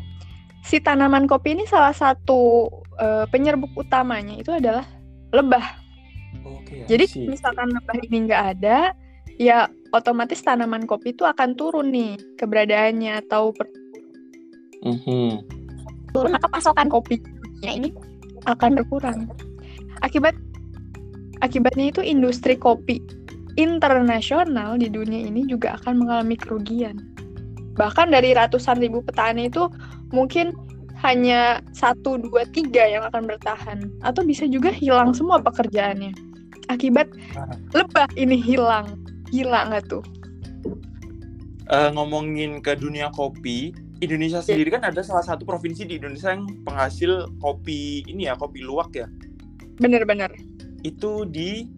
si 0.61 0.79
tanaman 0.79 1.27
kopi 1.27 1.53
ini 1.53 1.67
salah 1.67 1.91
satu 1.91 2.71
eh, 2.97 3.27
penyerbuk 3.27 3.75
utamanya 3.75 4.39
itu 4.39 4.49
adalah 4.49 4.87
lebah 5.29 5.75
Oke. 6.41 6.81
I 6.81 6.87
Jadi 6.87 7.05
see. 7.05 7.27
misalkan 7.27 7.67
lebah 7.69 7.99
ini 8.01 8.17
nggak 8.23 8.43
ada, 8.55 8.95
ya 9.35 9.67
otomatis 9.91 10.39
tanaman 10.39 10.87
kopi 10.87 11.11
itu 11.11 11.27
akan 11.27 11.53
turun 11.53 11.91
nih 11.91 12.15
keberadaannya 12.39 13.27
atau 13.27 13.51
per- 13.51 13.67
Mhm. 14.81 15.29
turun 15.43 15.60
maka 16.15 16.47
pasokan 16.51 16.91
kopi 16.91 17.19
dunia 17.61 17.71
ini 17.77 17.89
akan 18.49 18.77
berkurang. 18.81 19.29
Akibat 20.01 20.33
akibatnya 21.45 21.93
itu 21.93 22.01
industri 22.01 22.57
kopi 22.57 23.01
internasional 23.59 24.79
di 24.79 24.87
dunia 24.87 25.27
ini 25.27 25.43
juga 25.45 25.75
akan 25.81 26.05
mengalami 26.05 26.35
kerugian. 26.39 26.97
Bahkan 27.75 28.11
dari 28.11 28.35
ratusan 28.35 28.79
ribu 28.79 29.03
petani 29.03 29.47
itu 29.47 29.67
mungkin 30.11 30.55
hanya 31.01 31.65
satu, 31.73 32.21
dua, 32.21 32.45
tiga 32.53 32.85
yang 32.85 33.01
akan 33.09 33.25
bertahan, 33.25 33.89
atau 34.05 34.21
bisa 34.21 34.45
juga 34.45 34.69
hilang 34.69 35.17
semua 35.17 35.41
pekerjaannya. 35.41 36.13
Akibat 36.69 37.09
Ah. 37.33 37.49
lebah 37.73 38.05
ini 38.15 38.37
hilang, 38.37 39.01
gila 39.33 39.65
nggak 39.73 39.89
tuh? 39.89 40.05
Eh, 41.73 41.89
ngomongin 41.95 42.61
ke 42.61 42.77
dunia 42.77 43.09
kopi, 43.17 43.73
Indonesia 44.01 44.41
sendiri 44.41 44.73
kan 44.73 44.81
ada 44.81 45.05
salah 45.05 45.21
satu 45.21 45.45
provinsi 45.45 45.85
di 45.85 46.01
Indonesia 46.01 46.33
yang 46.33 46.49
penghasil 46.65 47.29
kopi 47.37 48.01
ini 48.09 48.25
ya, 48.25 48.33
kopi 48.33 48.65
luwak 48.65 48.91
ya. 48.97 49.05
Bener-bener. 49.77 50.33
Itu 50.81 51.29
di 51.29 51.69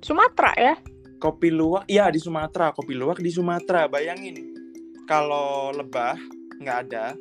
Sumatera 0.00 0.56
ya? 0.56 0.74
kopi 1.20 1.52
luwak, 1.52 1.84
iya 1.84 2.08
di 2.08 2.16
Sumatera, 2.16 2.72
kopi 2.72 2.96
luwak 2.96 3.20
di 3.20 3.28
Sumatera. 3.28 3.84
Bayangin 3.86 4.56
kalau 5.04 5.70
lebah 5.76 6.16
nggak 6.64 6.76
ada. 6.88 7.12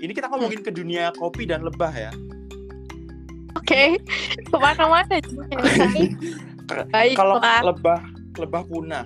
Ini 0.00 0.14
kita 0.14 0.30
ngomongin 0.30 0.62
ke 0.62 0.70
dunia 0.70 1.10
kopi 1.18 1.44
dan 1.44 1.66
lebah 1.66 1.90
ya. 1.92 2.14
Oke, 3.58 3.98
ke 4.46 4.56
mana-mana. 4.56 5.18
Baik, 5.18 6.14
Baik, 6.94 7.14
Kalau 7.18 7.42
lebah 7.42 8.00
lebah 8.38 8.62
punah, 8.70 9.04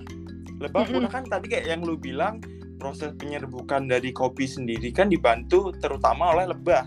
lebah 0.61 0.85
punah 0.85 1.09
kan 1.09 1.25
tadi 1.25 1.49
kayak 1.49 1.65
yang 1.65 1.81
lu 1.81 1.97
bilang 1.97 2.39
proses 2.77 3.15
penyerbukan 3.15 3.87
dari 3.87 4.11
kopi 4.11 4.45
sendiri 4.45 4.91
kan 4.91 5.07
dibantu 5.07 5.71
terutama 5.79 6.35
oleh 6.35 6.51
lebah. 6.51 6.85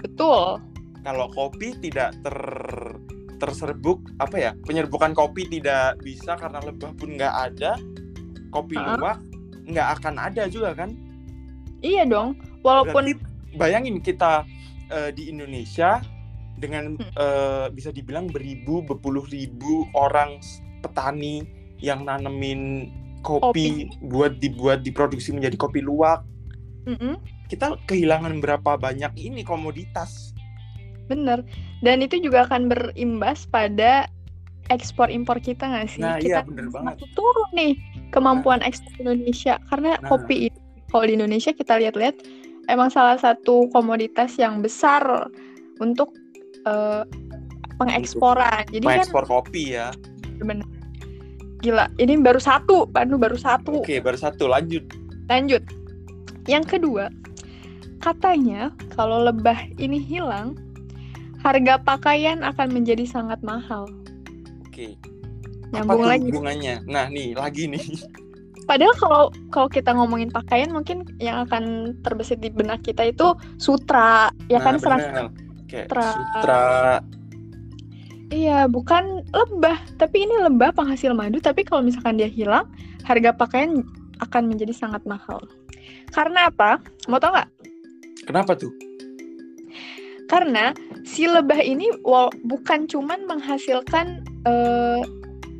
Betul. 0.00 0.60
Kalau 1.04 1.26
kopi 1.32 1.76
tidak 1.80 2.16
ter 2.24 2.36
terserbuk 3.34 3.98
apa 4.22 4.36
ya 4.38 4.50
penyerbukan 4.64 5.10
kopi 5.12 5.44
tidak 5.50 5.98
bisa 6.00 6.38
karena 6.38 6.62
lebah 6.62 6.94
pun 6.94 7.18
nggak 7.18 7.34
ada 7.50 7.74
kopi 8.54 8.78
Ha-ha. 8.78 8.94
luwak 8.96 9.18
nggak 9.68 9.88
akan 10.00 10.14
ada 10.16 10.46
juga 10.48 10.72
kan 10.72 10.94
Iya 11.84 12.08
dong. 12.08 12.40
Walaupun 12.64 13.12
Berarti 13.12 13.58
bayangin 13.60 14.00
kita 14.00 14.48
eh, 14.88 15.12
di 15.12 15.28
Indonesia 15.28 16.00
dengan 16.56 16.96
Hmm. 16.96 17.12
eh, 17.12 17.66
bisa 17.74 17.92
dibilang 17.92 18.30
beribu 18.32 18.80
berpuluh 18.80 19.28
ribu 19.28 19.84
orang 19.92 20.40
petani 20.80 21.44
yang 21.84 22.08
nanemin 22.08 22.88
kopi, 23.24 23.88
buat 24.04 24.36
dibuat 24.38 24.84
diproduksi 24.84 25.32
menjadi 25.32 25.56
kopi 25.56 25.80
luwak 25.80 26.20
Mm-mm, 26.84 27.16
kita 27.48 27.80
kehilangan 27.88 28.44
berapa 28.44 28.76
banyak 28.76 29.16
ini 29.16 29.40
komoditas 29.40 30.34
bener. 31.08 31.44
Dan 31.84 32.00
itu 32.00 32.20
juga 32.20 32.48
akan 32.48 32.68
berimbas 32.72 33.44
pada 33.48 34.08
ekspor 34.72 35.12
impor 35.12 35.36
kita 35.40 35.68
nggak 35.68 35.88
sih? 35.88 36.00
Nah, 36.00 36.16
kita 36.16 36.40
iya, 36.40 36.48
bener 36.48 36.72
banget. 36.72 37.04
turun 37.12 37.48
nih 37.52 37.76
kemampuan 38.08 38.64
ekspor 38.64 38.92
Indonesia 38.96 39.60
karena 39.68 40.00
Nah. 40.00 40.08
kopi 40.08 40.48
itu 40.48 40.58
kalau 40.88 41.04
di 41.04 41.14
Indonesia 41.18 41.52
kita 41.52 41.76
lihat-lihat 41.76 42.16
emang 42.70 42.88
salah 42.88 43.20
satu 43.20 43.68
komoditas 43.74 44.38
yang 44.40 44.64
besar 44.64 45.28
untuk 45.82 46.14
eh, 46.64 47.04
pengeksporan. 47.76 48.64
Jadi 48.72 48.84
kan 48.88 49.04
mengekspor 49.04 49.24
kopi 49.28 49.76
ya 49.76 49.92
bener. 50.40 50.64
Gila, 51.62 51.86
ini 52.00 52.18
baru 52.18 52.40
satu, 52.42 52.88
Pandu 52.90 53.20
baru 53.20 53.38
satu. 53.38 53.84
oke 53.84 54.00
baru 54.02 54.18
satu 54.18 54.50
lanjut 54.50 54.84
Lanjut. 55.30 55.64
Yang 56.44 56.76
kedua, 56.76 57.08
katanya 58.04 58.68
kalau 58.92 59.24
lebah 59.24 59.56
ini 59.80 59.96
hilang, 59.96 60.52
harga 61.40 61.80
pakaian 61.80 62.44
akan 62.44 62.68
menjadi 62.72 63.04
sangat 63.08 63.40
mahal. 63.40 63.88
oke 64.64 64.96
Nyambung 65.72 66.06
lagi. 66.06 66.28
hubungannya 66.30 66.82
nah 66.86 67.06
nih 67.10 67.34
lagi 67.34 67.66
nih 67.66 67.82
Padahal 68.64 68.96
kalau 68.96 69.22
kalau 69.52 69.68
kita 69.68 69.92
ngomongin 69.92 70.32
pakaian 70.32 70.72
mungkin 70.72 71.04
yang 71.20 71.44
akan 71.44 71.94
terbesit 72.00 72.40
di 72.40 72.48
benak 72.48 72.80
kita 72.80 73.12
itu 73.12 73.36
sutra, 73.60 74.32
ya 74.48 74.56
nah, 74.56 74.64
kan 74.64 74.74
serang. 74.80 75.00
Sutra. 75.68 76.08
sutra 76.16 76.64
Iya, 78.32 78.64
bukan 78.72 79.13
lebah, 79.34 79.76
tapi 79.98 80.22
ini 80.22 80.38
lebah 80.38 80.70
penghasil 80.70 81.10
madu, 81.10 81.42
tapi 81.42 81.66
kalau 81.66 81.82
misalkan 81.82 82.16
dia 82.16 82.30
hilang, 82.30 82.70
harga 83.02 83.34
pakaian 83.34 83.82
akan 84.22 84.46
menjadi 84.46 84.70
sangat 84.70 85.02
mahal. 85.04 85.42
Karena 86.14 86.46
apa? 86.48 86.78
Mau 87.10 87.18
tau 87.18 87.34
nggak? 87.34 87.50
kenapa 88.24 88.56
tuh 88.56 88.72
Karena 90.24 90.72
si 91.04 91.28
lebah 91.28 91.60
ini 91.60 91.92
bukan 92.48 92.88
cuman 92.88 93.28
menghasilkan 93.28 94.24
eh, 94.48 95.02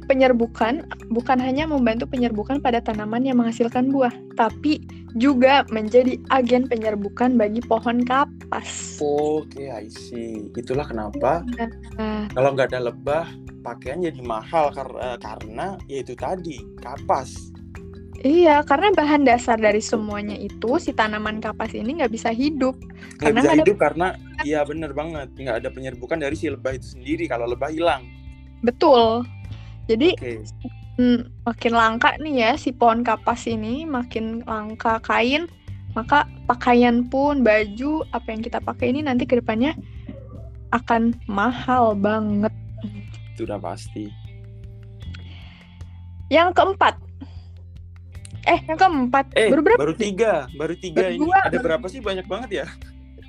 penyerbukan, 0.04 0.84
bukan 1.08 1.38
hanya 1.38 1.64
membantu 1.64 2.06
penyerbukan 2.06 2.58
pada 2.58 2.78
tanaman 2.78 3.22
yang 3.22 3.36
menghasilkan 3.36 3.88
buah, 3.88 4.12
tapi 4.34 4.84
juga 5.14 5.62
menjadi 5.68 6.18
agen 6.28 6.66
penyerbukan 6.66 7.34
bagi 7.34 7.60
pohon 7.60 8.02
kapas. 8.02 8.98
oke 8.98 9.56
I 9.60 9.86
see 9.86 10.50
itulah 10.52 10.84
kenapa 10.84 11.46
Nah, 11.94 12.26
kalau 12.30 12.50
nggak 12.50 12.70
ada 12.70 12.90
lebah 12.90 13.24
pakaian 13.62 14.02
jadi 14.02 14.18
mahal 14.20 14.68
kar- 14.70 14.98
eh, 14.98 15.18
karena 15.18 15.78
ya 15.86 16.02
itu 16.02 16.12
tadi 16.12 16.58
kapas 16.78 17.54
iya, 18.20 18.60
karena 18.60 18.90
bahan 18.90 19.22
dasar 19.22 19.54
dari 19.54 19.78
semuanya 19.78 20.34
itu 20.34 20.76
si 20.78 20.90
tanaman 20.90 21.38
kapas 21.38 21.72
ini 21.72 22.00
nggak 22.00 22.10
bisa 22.10 22.32
hidup. 22.32 22.74
nggak 22.74 23.20
Karena 23.20 23.38
bisa 23.38 23.50
ada- 23.50 23.58
hidup 23.62 23.76
karena 23.76 24.06
iya 24.42 24.60
bener 24.64 24.90
banget 24.90 25.28
nggak 25.30 25.56
ada 25.60 25.68
penyerbukan 25.68 26.18
dari 26.18 26.34
si 26.34 26.48
lebah 26.48 26.74
itu 26.74 26.90
sendiri 26.90 27.28
kalau 27.28 27.46
lebah 27.46 27.70
hilang 27.70 28.02
Betul. 28.60 29.28
Jadi 29.88 30.16
oke 30.16 30.32
Hmm, 30.94 31.26
makin 31.42 31.74
langka 31.74 32.14
nih 32.22 32.34
ya 32.38 32.50
si 32.54 32.70
pohon 32.70 33.02
kapas 33.02 33.50
ini, 33.50 33.82
makin 33.82 34.46
langka 34.46 35.02
kain, 35.02 35.50
maka 35.98 36.22
pakaian 36.46 37.02
pun, 37.10 37.42
baju, 37.42 38.06
apa 38.14 38.30
yang 38.30 38.46
kita 38.46 38.62
pakai 38.62 38.94
ini 38.94 39.02
nanti 39.02 39.26
ke 39.26 39.42
depannya 39.42 39.74
akan 40.70 41.18
mahal 41.26 41.98
banget. 41.98 42.54
itu 43.34 43.42
udah 43.42 43.58
pasti 43.58 44.06
Yang 46.30 46.54
keempat. 46.54 46.94
Eh, 48.46 48.58
yang 48.70 48.78
keempat. 48.78 49.24
eh 49.34 49.50
Baru 49.50 49.62
berapa? 49.66 49.80
baru 49.82 49.94
tiga 49.98 50.46
baru 50.54 50.74
tiga 50.78 51.10
Baru 51.10 51.14
ini 51.18 51.26
dua, 51.26 51.38
ada 51.42 51.58
berapa 51.58 51.86
sih 51.90 51.98
banyak 51.98 52.26
banget 52.30 52.50
ya 52.62 52.66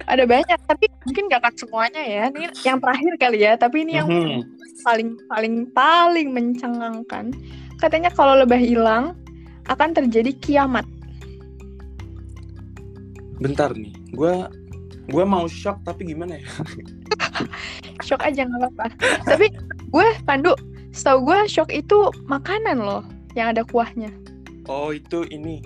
Ada 0.03 0.27
banyak, 0.27 0.59
tapi 0.67 0.85
mungkin 1.07 1.31
gak 1.31 1.39
akan 1.39 1.55
semuanya 1.55 2.03
ya. 2.03 2.23
Ini 2.29 2.51
yang 2.61 2.77
terakhir 2.77 3.13
kali 3.15 3.39
ya, 3.41 3.53
tapi 3.55 3.87
ini 3.87 3.97
yang 3.97 4.07
Mhm. 4.11 4.43
paling 4.83 5.09
paling 5.25 5.55
paling 5.71 6.27
mencengangkan. 6.29 7.31
Katanya 7.75 8.11
kalau 8.11 8.35
lebah 8.37 8.59
hilang 8.59 9.15
akan 9.65 9.89
terjadi 9.93 10.31
kiamat. 10.37 10.85
bentar 13.35 13.67
nih 13.75 13.91
gua 14.15 14.47
gua 15.11 15.27
mau 15.27 15.43
shock 15.43 15.83
tapi 15.83 16.07
gimana 16.07 16.39
ya 16.39 16.47
shock 18.07 18.23
aja 18.23 18.47
nggak 18.47 18.71
apa-apa 18.71 18.85
tapi 19.27 19.51
gue 19.91 20.07
Pandu 20.23 20.55
setahu 20.95 21.27
gue 21.27 21.39
shock 21.43 21.67
itu 21.67 21.99
makanan 22.31 22.79
loh 22.79 23.03
yang 23.35 23.51
ada 23.51 23.67
kuahnya 23.67 24.07
oh 24.71 24.95
itu 24.95 25.27
ini 25.27 25.59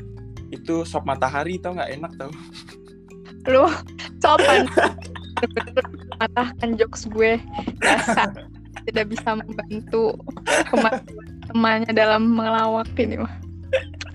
itu 0.50 0.82
sop 0.82 1.06
matahari 1.06 1.62
tau 1.62 1.78
nggak 1.78 1.94
enak 1.94 2.12
tau 2.18 2.34
lu 3.48 3.66
sopan 4.20 4.68
mematahkan 6.20 6.70
jokes 6.76 7.08
gue 7.08 7.40
dasar 7.80 8.34
tidak 8.90 9.06
bisa 9.08 9.40
membantu 9.40 10.18
temannya 11.48 11.92
dalam 11.96 12.36
melawak 12.36 12.90
ini 13.00 13.22
mah 13.22 13.32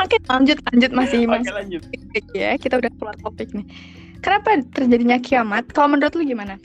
oke 0.02 0.16
lanjut 0.28 0.60
lanjut 0.68 0.90
masih 0.92 1.24
oke 1.24 1.40
masih 1.40 1.54
lanjut 1.54 1.82
ya 2.36 2.58
kita 2.60 2.76
udah 2.76 2.90
keluar 3.00 3.16
topik 3.24 3.48
nih 3.56 3.64
kenapa 4.24 4.64
terjadinya 4.72 5.20
kiamat? 5.20 5.68
Kalau 5.76 5.92
menurut 5.92 6.16
lu 6.16 6.24
gimana? 6.24 6.56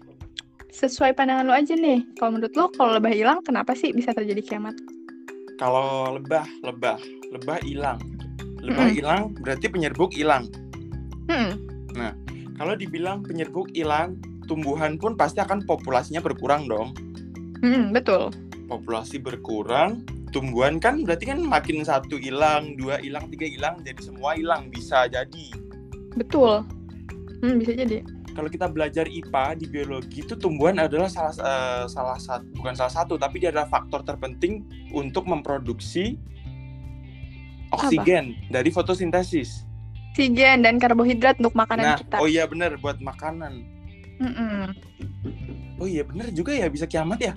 Sesuai 0.71 1.11
pandangan 1.11 1.43
lu 1.43 1.51
aja 1.51 1.75
nih. 1.75 2.07
Kalau 2.15 2.39
menurut 2.39 2.55
lu 2.55 2.71
kalau 2.79 2.95
lebah 2.95 3.11
hilang, 3.11 3.43
kenapa 3.43 3.75
sih 3.75 3.91
bisa 3.91 4.15
terjadi 4.15 4.39
kiamat? 4.39 4.79
Kalau 5.59 6.15
lebah, 6.15 6.47
lebah, 6.63 6.95
lebah 7.35 7.59
hilang. 7.67 7.99
Lebah 8.63 8.87
hilang 8.95 9.35
berarti 9.43 9.67
penyerbuk 9.67 10.15
hilang. 10.15 10.47
Hmm, 11.27 11.59
Kalau 12.59 12.75
dibilang 12.75 13.23
penyerbuk 13.23 13.71
hilang, 13.71 14.19
tumbuhan 14.43 14.99
pun 14.99 15.15
pasti 15.15 15.39
akan 15.39 15.63
populasinya 15.63 16.19
berkurang 16.19 16.67
dong. 16.67 16.91
hmm, 17.63 17.95
betul. 17.95 18.35
Populasi 18.67 19.15
berkurang, 19.23 20.03
tumbuhan 20.35 20.75
kan 20.77 21.07
berarti 21.07 21.31
kan 21.31 21.39
makin 21.39 21.87
satu 21.87 22.19
hilang, 22.19 22.75
dua 22.75 22.99
hilang, 22.99 23.31
tiga 23.31 23.47
hilang, 23.47 23.79
jadi 23.79 24.01
semua 24.03 24.35
hilang 24.35 24.67
bisa 24.67 25.07
jadi. 25.07 25.47
Betul. 26.19 26.67
Hmm, 27.39 27.63
bisa 27.63 27.71
jadi. 27.79 28.03
Kalau 28.35 28.51
kita 28.51 28.67
belajar 28.67 29.07
IPA 29.07 29.45
di 29.55 29.65
biologi 29.67 30.19
itu 30.23 30.35
tumbuhan 30.35 30.83
adalah 30.83 31.07
salah 31.07 31.33
eh, 31.33 31.85
salah 31.87 32.19
satu 32.19 32.45
bukan 32.55 32.75
salah 32.75 32.93
satu 32.93 33.19
tapi 33.19 33.41
dia 33.41 33.51
adalah 33.51 33.67
faktor 33.67 34.03
terpenting 34.05 34.63
untuk 34.95 35.27
memproduksi 35.27 36.15
oksigen 37.71 38.35
dari 38.51 38.69
fotosintesis. 38.71 39.68
Oksigen 40.19 40.67
dan 40.67 40.75
karbohidrat 40.75 41.39
untuk 41.39 41.55
makanan 41.55 41.85
Nah, 41.85 41.97
kita. 41.97 42.19
oh 42.19 42.27
iya 42.27 42.43
benar 42.43 42.75
buat 42.75 42.99
makanan. 42.99 43.63
Mm-mm. 44.19 44.75
Oh 45.79 45.87
iya 45.87 46.03
benar 46.03 46.27
juga 46.35 46.51
ya 46.51 46.67
bisa 46.67 46.83
kiamat 46.83 47.23
ya. 47.23 47.31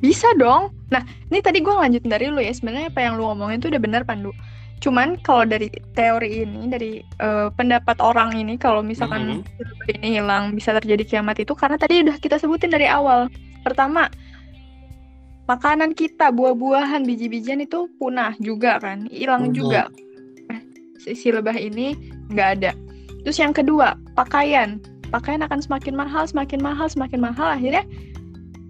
Bisa 0.00 0.24
dong. 0.40 0.72
Nah, 0.88 1.04
ini 1.28 1.44
tadi 1.44 1.60
gue 1.60 1.68
lanjutin 1.68 2.08
dari 2.08 2.32
lu 2.32 2.40
ya. 2.40 2.48
Sebenarnya 2.48 2.88
apa 2.88 3.04
yang 3.04 3.20
lu 3.20 3.28
ngomongin 3.28 3.60
itu 3.60 3.68
udah 3.68 3.76
benar, 3.76 4.08
Pandu. 4.08 4.32
Cuman 4.80 5.20
kalau 5.20 5.44
dari 5.44 5.68
teori 5.92 6.40
ini, 6.40 6.72
dari 6.72 6.90
eh, 7.04 7.48
pendapat 7.52 8.00
orang 8.00 8.32
ini, 8.32 8.56
kalau 8.56 8.80
misalkan 8.80 9.44
Mhm. 9.44 9.92
ini 9.92 10.08
hilang 10.16 10.56
bisa 10.56 10.72
terjadi 10.72 11.04
kiamat 11.04 11.36
itu 11.36 11.52
karena 11.52 11.76
tadi 11.76 12.00
udah 12.00 12.16
kita 12.16 12.40
sebutin 12.40 12.72
dari 12.72 12.88
awal. 12.88 13.28
Pertama, 13.60 14.08
makanan 15.44 15.92
kita, 15.92 16.32
buah-buahan, 16.32 17.04
biji-bijian 17.04 17.60
itu 17.60 17.92
punah 18.00 18.32
juga 18.40 18.80
kan, 18.80 19.04
hilang 19.12 19.52
Mhm. 19.52 19.52
juga. 19.52 19.92
Eh, 21.06 21.14
Si, 21.14 21.22
si 21.22 21.28
lebah 21.30 21.54
ini 21.54 21.94
nggak 22.30 22.48
ada. 22.60 22.74
Terus 23.22 23.38
yang 23.38 23.54
kedua, 23.54 23.94
pakaian. 24.14 24.82
Pakaian 25.08 25.42
akan 25.42 25.62
semakin 25.62 25.94
mahal, 25.94 26.26
semakin 26.26 26.58
mahal, 26.58 26.90
semakin 26.90 27.22
mahal. 27.22 27.54
Akhirnya 27.54 27.86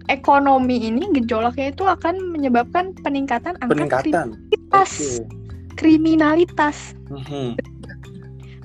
ekonomi 0.07 0.85
ini 0.85 1.09
gejolaknya 1.17 1.73
itu 1.73 1.83
akan 1.83 2.31
menyebabkan 2.31 2.93
peningkatan 3.01 3.57
angka 3.59 3.73
Peningkatan. 3.73 4.13
kriminalitas. 4.37 4.91
Kriminalitas. 5.77 6.77
Mhm. 7.09 7.57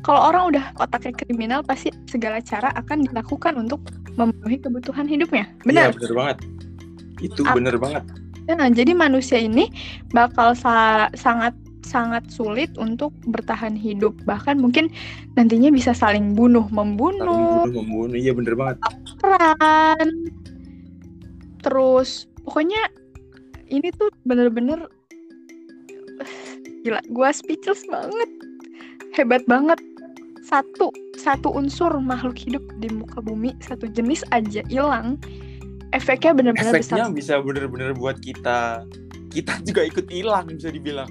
Kalau 0.02 0.20
orang 0.20 0.52
udah 0.52 0.64
otaknya 0.76 1.14
kriminal, 1.14 1.60
pasti 1.62 1.88
segala 2.10 2.42
cara 2.42 2.74
akan 2.74 3.06
dilakukan 3.06 3.54
untuk 3.54 3.80
memenuhi 4.18 4.58
kebutuhan 4.58 5.06
hidupnya. 5.06 5.46
Benar. 5.62 5.94
Iya 5.94 5.96
benar 5.96 6.12
banget. 6.12 6.36
Itu 7.22 7.40
benar 7.46 7.76
banget. 7.78 8.04
Nah, 8.50 8.66
jadi 8.68 8.90
manusia 8.92 9.38
ini 9.38 9.70
bakal 10.10 10.58
sa- 10.58 11.06
sangat 11.14 11.54
sangat 11.82 12.24
sulit 12.30 12.70
untuk 12.78 13.12
bertahan 13.28 13.74
hidup. 13.76 14.14
Bahkan 14.24 14.58
mungkin 14.58 14.88
nantinya 15.34 15.68
bisa 15.68 15.92
saling 15.92 16.34
bunuh, 16.34 16.64
Saling 16.70 16.96
membunuh, 16.96 17.66
bunuh 17.68 17.84
membunuh. 17.84 18.16
Iya 18.16 18.32
benar 18.32 18.54
banget. 18.56 18.76
peran. 19.20 20.08
Terus 21.62 22.26
pokoknya 22.42 22.90
ini 23.70 23.88
tuh 23.94 24.10
bener-bener 24.26 24.90
gila, 26.82 27.00
gua 27.14 27.30
speechless 27.30 27.86
banget. 27.86 28.30
Hebat 29.14 29.44
banget. 29.46 29.78
Satu 30.42 30.90
satu 31.14 31.54
unsur 31.54 31.94
makhluk 32.02 32.34
hidup 32.34 32.64
di 32.82 32.90
muka 32.90 33.22
bumi, 33.22 33.54
satu 33.62 33.86
jenis 33.86 34.26
aja 34.34 34.66
hilang. 34.66 35.22
Efeknya 35.92 36.32
bener-bener 36.32 36.72
Efeknya 36.72 37.06
besar. 37.06 37.14
bisa 37.14 37.34
benar-benar 37.44 37.92
buat 37.94 38.16
kita 38.24 38.88
kita 39.32 39.58
juga 39.64 39.82
ikut 39.88 40.06
hilang 40.12 40.46
bisa 40.52 40.68
dibilang. 40.68 41.08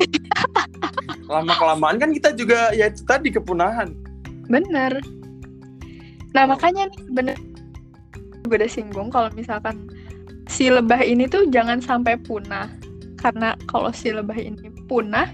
Lama 1.25 1.53
kelamaan 1.57 1.97
kan 1.97 2.13
kita 2.13 2.37
juga 2.37 2.69
ya 2.77 2.93
itu 2.93 3.01
tadi 3.03 3.33
kepunahan. 3.33 3.97
Bener. 4.45 5.01
Nah 6.31 6.43
makanya 6.45 6.87
nih 6.87 7.01
bener 7.11 7.37
gue 8.51 8.57
udah 8.57 8.71
singgung 8.71 9.07
kalau 9.13 9.29
misalkan 9.37 9.87
si 10.49 10.67
lebah 10.67 10.99
ini 10.99 11.29
tuh 11.29 11.47
jangan 11.47 11.79
sampai 11.79 12.17
punah 12.19 12.67
karena 13.21 13.53
kalau 13.69 13.93
si 13.93 14.09
lebah 14.09 14.35
ini 14.35 14.67
punah 14.89 15.29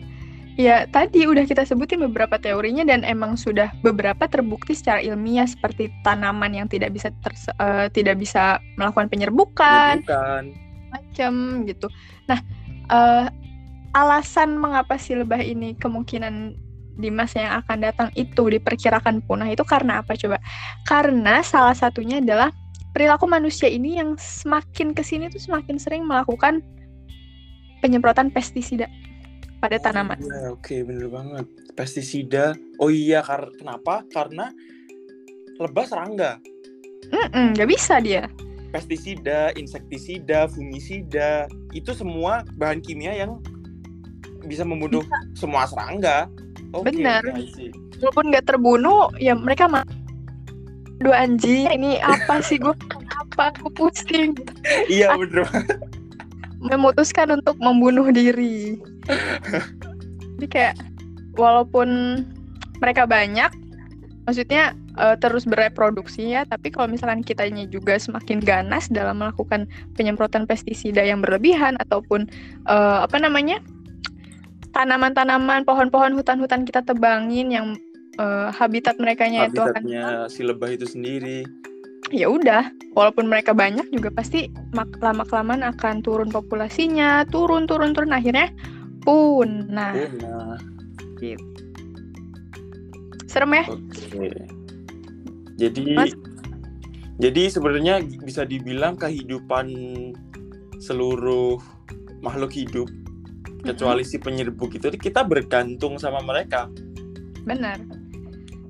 ya 0.60 0.90
tadi 0.90 1.26
udah 1.26 1.46
kita 1.46 1.64
sebutin 1.64 2.04
beberapa 2.06 2.36
teorinya 2.38 2.86
dan 2.86 3.02
emang 3.02 3.34
sudah 3.34 3.74
beberapa 3.82 4.30
terbukti 4.30 4.78
secara 4.78 5.00
ilmiah 5.02 5.50
seperti 5.50 5.90
tanaman 6.06 6.54
yang 6.54 6.68
tidak 6.68 6.92
bisa 6.94 7.14
eh, 7.58 7.88
tidak 7.94 8.22
bisa 8.22 8.62
melakukan 8.76 9.08
penyerbukan 9.10 10.04
Bukan. 10.04 10.44
macam 10.94 11.34
gitu. 11.66 11.88
Nah, 12.30 12.42
eh, 12.92 13.26
alasan 13.96 14.60
mengapa 14.60 15.00
si 15.00 15.16
lebah 15.16 15.42
ini 15.42 15.74
kemungkinan 15.78 16.54
di 16.98 17.10
masa 17.14 17.46
yang 17.46 17.54
akan 17.62 17.78
datang 17.82 18.10
itu 18.18 18.50
diperkirakan 18.50 19.22
punah 19.26 19.48
itu 19.50 19.62
karena 19.62 20.02
apa 20.02 20.18
coba? 20.18 20.42
Karena 20.84 21.46
salah 21.46 21.78
satunya 21.78 22.18
adalah 22.18 22.50
perilaku 22.92 23.30
manusia 23.30 23.70
ini 23.70 24.02
yang 24.02 24.18
semakin 24.18 24.98
ke 24.98 25.06
sini 25.06 25.30
tuh 25.30 25.38
semakin 25.38 25.78
sering 25.78 26.02
melakukan 26.10 26.66
penyemprotan 27.86 28.34
pestisida 28.34 28.90
pada 29.62 29.78
tanaman. 29.78 30.18
Iya, 30.18 30.58
oke 30.58 30.76
bener 30.86 31.08
banget. 31.10 31.46
Pestisida. 31.78 32.58
Oh 32.82 32.90
iya, 32.90 33.22
kar 33.22 33.54
kenapa? 33.54 34.02
Karena 34.10 34.50
lebah 35.62 35.86
serangga. 35.86 36.42
Mm-mm, 37.14 37.54
nggak 37.54 37.70
bisa 37.70 38.02
dia. 38.02 38.26
Pestisida, 38.70 39.56
insektisida, 39.56 40.52
fungisida, 40.52 41.48
itu 41.72 41.96
semua 41.96 42.44
bahan 42.60 42.84
kimia 42.84 43.16
yang 43.16 43.40
bisa 44.44 44.68
membunuh 44.68 45.04
semua 45.34 45.68
serangga. 45.68 46.28
Oke, 46.76 46.92
Benar. 46.92 47.24
Walaupun 47.98 48.26
nggak 48.30 48.46
terbunuh, 48.46 49.10
ya 49.18 49.34
mereka 49.34 49.66
mah 49.72 49.88
Aduh 50.98 51.14
anjing, 51.14 51.70
ini 51.70 52.02
apa 52.02 52.42
sih 52.42 52.58
gue 52.58 52.74
apa? 53.14 53.54
Aku 53.54 53.70
pusing. 53.70 54.34
Iya 54.90 55.14
bener 55.14 55.46
memutuskan 56.62 57.38
untuk 57.38 57.56
membunuh 57.62 58.10
diri. 58.10 58.82
Jadi 60.38 60.48
kayak 60.50 60.76
walaupun 61.38 62.22
mereka 62.82 63.06
banyak, 63.06 63.50
maksudnya 64.26 64.74
eh, 64.98 65.16
terus 65.22 65.46
bereproduksi 65.46 66.34
ya, 66.36 66.44
tapi 66.44 66.74
kalau 66.74 66.90
misalkan 66.92 67.22
kitanya 67.22 67.70
juga 67.70 67.96
semakin 67.98 68.42
ganas 68.42 68.90
dalam 68.90 69.22
melakukan 69.22 69.70
penyemprotan 69.96 70.50
pestisida 70.50 71.06
yang 71.06 71.22
berlebihan 71.22 71.78
ataupun 71.80 72.28
eh, 72.68 73.00
apa 73.06 73.18
namanya 73.22 73.62
tanaman-tanaman, 74.76 75.66
pohon-pohon, 75.66 76.14
hutan-hutan 76.14 76.68
kita 76.68 76.86
tebangin 76.86 77.50
yang 77.50 77.68
eh, 78.20 78.50
habitat 78.54 78.98
mereka 78.98 79.26
itu 79.30 79.62
akan 79.62 79.84
si 80.30 80.42
lebah 80.46 80.70
itu 80.74 80.86
sendiri. 80.86 81.46
ya 82.08 82.32
udah 82.32 82.72
walaupun 82.96 83.28
mereka 83.28 83.52
banyak 83.52 83.84
juga 83.92 84.08
pasti 84.16 84.48
lama 85.04 85.28
kelamaan 85.28 85.60
akan 85.60 86.00
turun 86.00 86.32
populasinya 86.32 87.28
turun 87.28 87.68
turun 87.68 87.92
turun 87.92 88.16
akhirnya 88.16 88.48
punah 89.04 89.92
Punah. 89.92 90.56
serem 93.28 93.52
ya 93.60 93.66
Oke. 93.68 94.57
Jadi 95.58 95.98
Mas- 95.98 96.14
jadi 97.18 97.50
sebenarnya 97.50 98.00
bisa 98.22 98.46
dibilang 98.46 98.94
kehidupan 98.94 99.74
seluruh 100.78 101.58
makhluk 102.22 102.54
hidup 102.54 102.86
kecuali 103.66 104.06
si 104.06 104.22
penyerbuk 104.22 104.78
itu 104.78 104.88
kita 104.94 105.26
bergantung 105.26 105.98
sama 105.98 106.22
mereka. 106.22 106.70
benar. 107.42 107.80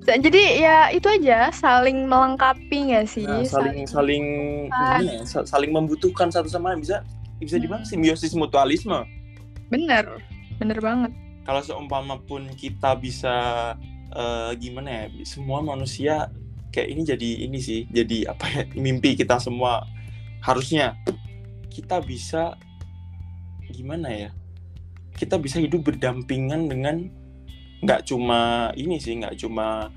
Jadi 0.06 0.62
ya 0.62 0.88
itu 0.94 1.10
aja. 1.10 1.52
Saling 1.52 2.08
melengkapi 2.08 2.94
nggak 2.94 3.10
sih? 3.10 3.28
Nah, 3.28 3.44
saling 3.44 3.84
saling 3.84 4.26
gimana 4.72 5.12
ya, 5.20 5.24
sa- 5.28 5.44
saling 5.44 5.74
membutuhkan 5.76 6.32
satu 6.32 6.48
sama 6.48 6.72
lain. 6.72 6.80
Bisa 6.80 7.04
bisa 7.42 7.60
dibilang 7.60 7.84
simbiosis 7.84 8.32
mutualisme. 8.32 9.04
benar. 9.68 10.08
Benar 10.64 10.80
banget. 10.80 11.12
Kalau 11.44 11.60
seumpama 11.60 12.22
pun 12.24 12.48
kita 12.56 12.96
bisa 12.96 13.36
eh, 14.16 14.52
gimana 14.56 14.88
ya, 14.88 15.26
semua 15.28 15.60
manusia 15.60 16.32
kayak 16.78 16.94
ini 16.94 17.02
jadi 17.02 17.30
ini 17.50 17.58
sih, 17.58 17.90
jadi 17.90 18.30
apa 18.30 18.46
ya 18.54 18.64
mimpi 18.78 19.18
kita 19.18 19.42
semua. 19.42 19.82
Harusnya 20.46 20.94
kita 21.74 21.98
bisa 22.06 22.54
gimana 23.74 24.14
ya, 24.14 24.30
kita 25.18 25.42
bisa 25.42 25.58
hidup 25.58 25.90
berdampingan 25.90 26.70
dengan 26.70 27.10
nggak 27.82 28.06
cuma 28.06 28.70
ini 28.78 29.02
sih, 29.02 29.18
nggak 29.18 29.42
cuma 29.42 29.90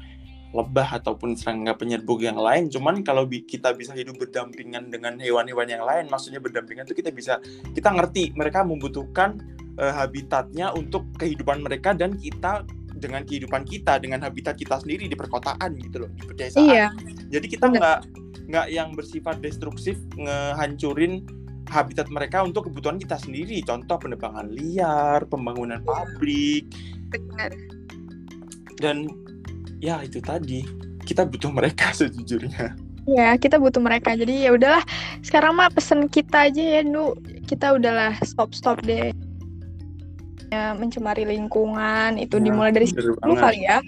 lebah 0.51 0.99
ataupun 0.99 1.38
serangga 1.38 1.79
penyerbuk 1.79 2.25
yang 2.25 2.40
lain, 2.40 2.66
cuman 2.66 3.07
kalau 3.07 3.23
bi- 3.23 3.47
kita 3.47 3.71
bisa 3.77 3.95
hidup 3.95 4.19
berdampingan 4.19 4.90
dengan 4.90 5.14
hewan-hewan 5.21 5.69
yang 5.69 5.85
lain, 5.87 6.11
maksudnya 6.11 6.43
berdampingan 6.43 6.88
itu 6.88 6.97
kita 6.99 7.14
bisa 7.14 7.38
kita 7.71 7.93
ngerti 7.95 8.35
mereka 8.35 8.66
membutuhkan 8.66 9.38
eh, 9.79 9.93
habitatnya 9.95 10.75
untuk 10.75 11.07
kehidupan 11.21 11.62
mereka 11.62 11.95
dan 11.95 12.19
kita 12.19 12.66
dengan 13.00 13.24
kehidupan 13.24 13.64
kita 13.64 13.96
dengan 13.98 14.20
habitat 14.20 14.54
kita 14.60 14.78
sendiri 14.78 15.08
di 15.08 15.16
perkotaan 15.16 15.74
gitu 15.80 16.04
loh 16.06 16.10
di 16.12 16.24
pedesaan 16.28 16.68
Iya. 16.68 16.86
jadi 17.32 17.46
kita 17.48 17.66
nggak 17.72 17.98
nggak 18.52 18.66
yang 18.70 18.92
bersifat 18.92 19.40
destruktif 19.40 19.96
ngehancurin 20.14 21.24
habitat 21.70 22.10
mereka 22.10 22.42
untuk 22.42 22.68
kebutuhan 22.68 22.98
kita 22.98 23.16
sendiri 23.16 23.62
contoh 23.64 23.96
penebangan 23.96 24.50
liar 24.52 25.22
pembangunan 25.26 25.80
pabrik 25.80 26.66
Benar. 27.10 27.50
dan 28.82 29.08
ya 29.80 30.02
itu 30.04 30.20
tadi 30.20 30.66
kita 31.08 31.24
butuh 31.24 31.50
mereka 31.50 31.90
sejujurnya 31.98 32.76
Ya, 33.08 33.32
kita 33.34 33.56
butuh 33.56 33.80
mereka. 33.80 34.12
Jadi 34.12 34.44
ya 34.46 34.54
udahlah. 34.54 34.84
Sekarang 35.24 35.56
mah 35.56 35.72
pesen 35.72 36.06
kita 36.06 36.52
aja 36.52 36.62
ya, 36.78 36.80
Nu. 36.84 37.16
Kita 37.48 37.74
udahlah 37.74 38.14
stop-stop 38.22 38.84
deh. 38.84 39.10
Ya, 40.50 40.74
mencemari 40.74 41.22
lingkungan 41.24 42.18
itu 42.18 42.36
Nah, 42.36 42.44
dimulai 42.44 42.70
dari 42.70 42.86
situ 42.86 43.14
kali 43.16 43.62
ya. 43.62 43.78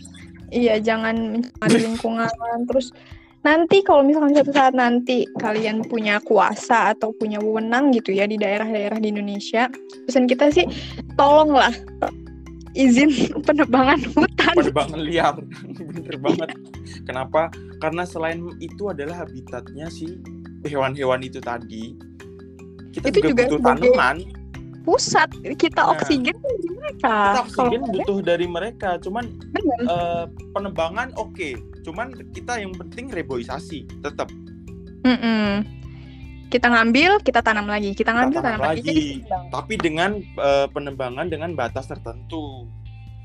Iya, 0.49 0.79
jangan 0.79 1.15
mencemari 1.35 1.77
lingkungan. 1.91 2.31
Terus 2.71 2.95
nanti 3.43 3.83
kalau 3.83 4.07
misalkan 4.07 4.31
suatu 4.33 4.55
saat 4.55 4.71
nanti 4.71 5.27
kalian 5.37 5.83
punya 5.83 6.23
kuasa 6.23 6.95
atau 6.95 7.11
punya 7.11 7.43
wewenang 7.43 7.91
gitu 7.91 8.15
ya 8.15 8.25
di 8.25 8.39
daerah-daerah 8.39 8.97
di 8.97 9.11
Indonesia, 9.11 9.67
pesan 10.07 10.31
kita 10.31 10.49
sih 10.49 10.63
tolonglah 11.15 11.75
izin 12.73 13.11
penebangan 13.47 13.99
hutan. 14.15 14.55
penebangan 14.55 15.01
liar 15.03 15.35
bener 15.93 16.17
banget 16.17 16.49
kenapa 17.05 17.53
karena 17.77 18.07
selain 18.07 18.41
itu 18.59 18.89
adalah 18.89 19.27
habitatnya 19.27 19.93
si 19.93 20.17
hewan-hewan 20.65 21.21
itu 21.21 21.37
tadi 21.37 21.93
kita 22.97 23.13
Itu 23.13 23.19
juga, 23.29 23.29
juga 23.29 23.43
butuh 23.45 23.59
sebagai- 23.61 23.93
tanaman 23.93 24.17
Pusat 24.83 25.29
kita 25.55 25.81
Nah. 25.81 25.95
oksigen 25.95 26.35
dari 26.35 26.69
mereka. 26.69 27.15
kita 27.15 27.31
Kalau 27.33 27.43
oksigen 27.45 27.81
ada, 27.81 27.93
butuh 27.93 28.19
dari 28.21 28.47
mereka 28.47 28.91
cuman 28.99 29.25
bener. 29.49 29.79
eh, 29.81 30.25
penebangan 30.51 31.09
oke 31.15 31.49
cuman 31.81 32.07
kita 32.31 32.59
yang 32.59 32.73
penting 32.73 33.07
reboisasi 33.09 33.87
tetap 34.01 34.29
Mm-mm. 35.03 35.67
Kita 36.47 36.69
ngambil, 36.69 37.25
kita 37.25 37.41
tanam 37.41 37.65
lagi. 37.65 37.91
Kita 37.91 38.13
ngambil, 38.13 38.39
tanam 38.39 38.61
tanam, 38.61 38.77
lagi. 38.77 38.85
lagi. 38.85 39.09
Tapi 39.49 39.75
dengan 39.75 40.11
eh, 40.21 40.67
penebangan 40.69 41.27
dengan 41.27 41.55
batas 41.55 41.87
tertentu 41.87 42.69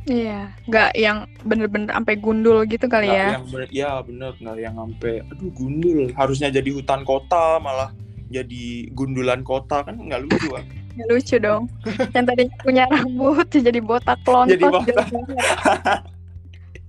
Iya, 0.08 0.56
nggak 0.64 0.96
yang 0.96 1.28
bener-bener 1.44 1.92
sampai 1.92 2.16
gundul 2.16 2.64
gitu 2.64 2.88
kali 2.88 3.12
Nggak 3.12 3.20
ya. 3.20 3.28
yang 3.36 3.46
bener, 3.46 3.68
ya 3.70 3.92
bener 4.00 4.32
nggak 4.34 4.58
yang 4.58 4.76
sampai 4.80 5.14
aduh 5.20 5.52
gundul 5.52 6.00
harusnya 6.16 6.48
jadi 6.48 6.70
hutan 6.72 7.04
kota 7.04 7.60
malah 7.60 7.92
jadi 8.32 8.64
gundulan 8.96 9.44
kota 9.44 9.84
kan 9.84 10.00
nggak 10.00 10.24
lucu 10.24 10.56
ah. 10.56 10.64
Ya, 10.98 11.04
lucu 11.14 11.36
dong. 11.38 11.70
yang 12.18 12.26
tadi 12.26 12.50
punya 12.66 12.90
rambut 12.90 13.46
jadi 13.54 13.80
botak 13.80 14.18
lontot. 14.26 14.58
Jadi 14.58 14.66
botak. 14.66 15.08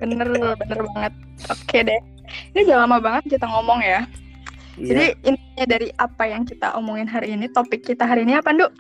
bener, 0.01 0.29
bener 0.57 0.81
banget. 0.97 1.12
Oke 1.53 1.79
deh. 1.85 2.01
Ini 2.57 2.64
udah 2.68 2.88
lama 2.88 2.97
banget 2.99 3.37
kita 3.37 3.44
ngomong 3.44 3.85
ya. 3.85 4.09
Iya. 4.81 4.88
Jadi 4.88 5.07
intinya 5.29 5.64
dari 5.68 5.88
apa 6.01 6.25
yang 6.25 6.42
kita 6.49 6.73
omongin 6.79 7.09
hari 7.09 7.37
ini, 7.37 7.51
topik 7.53 7.85
kita 7.85 8.09
hari 8.09 8.25
ini 8.25 8.38
apa, 8.38 8.55
Nduk? 8.55 8.73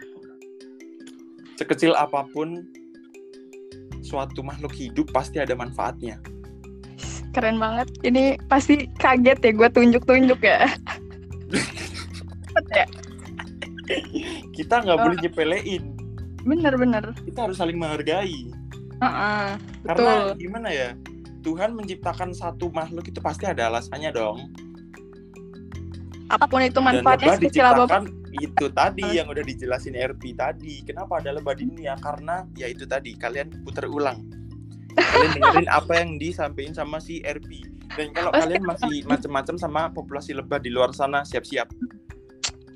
sekecil 1.58 1.90
apa 1.98 2.22
pun 2.30 2.62
suatu 3.98 4.46
makhluk 4.46 4.70
hidup 4.70 5.10
pasti 5.10 5.42
ada 5.42 5.58
manfaatnya. 5.58 6.22
Keren 7.34 7.58
banget. 7.58 7.90
Ini 8.06 8.38
pasti 8.46 8.86
kaget 9.02 9.42
ya 9.42 9.52
gue 9.52 9.68
tunjuk-tunjuk 9.74 10.40
ya. 10.40 10.70
Cepet 12.46 12.66
ya? 12.72 12.86
Kita 14.56 14.80
nggak 14.80 14.96
Oh. 14.96 15.02
boleh 15.04 15.18
nyepelein. 15.18 15.84
Bener-bener. 16.42 17.04
Kita 17.24 17.44
harus 17.44 17.56
saling 17.56 17.76
menghargai. 17.76 18.48
Heeh, 18.98 19.48
Karena 19.84 20.10
betul. 20.34 20.40
gimana 20.40 20.68
ya? 20.70 20.90
Tuhan 21.40 21.70
menciptakan 21.72 22.34
satu 22.34 22.66
makhluk 22.68 23.06
itu 23.06 23.20
pasti 23.20 23.46
ada 23.46 23.68
alasannya 23.68 24.10
dong. 24.10 24.50
Apa 26.28 26.44
pun 26.44 26.60
itu 26.60 26.76
Dan 26.76 26.84
manfaatnya 27.00 27.38
sekecil 27.38 27.64
apa 27.64 27.86
pun. 27.86 28.04
diciptakan 28.04 28.04
itu 28.38 28.66
tadi 28.68 29.06
yang 29.08 29.26
udah 29.26 29.40
dijelasin 29.40 29.96
RP 29.96 30.36
tadi. 30.36 30.84
Kenapa 30.84 31.18
ada 31.18 31.32
lebah 31.32 31.56
di 31.56 31.64
dunia? 31.64 31.96
Karena 31.96 32.44
ya 32.52 32.68
itu 32.68 32.84
tadi 32.84 33.16
kalian 33.16 33.64
putar 33.64 33.88
ulang. 33.88 34.28
Kalian 34.92 35.30
dengerin 35.32 35.70
apa 35.70 35.92
yang 35.96 36.10
disampaikan 36.18 36.74
sama 36.76 36.98
si 36.98 37.22
RP. 37.22 37.64
Dan 37.88 38.12
kalau 38.12 38.30
kalian 38.30 38.62
masih 38.62 39.06
macam-macam 39.06 39.56
sama 39.56 39.80
populasi 39.88 40.36
lebah 40.36 40.60
di 40.60 40.68
luar 40.68 40.92
sana, 40.92 41.24
siap-siap. 41.24 41.70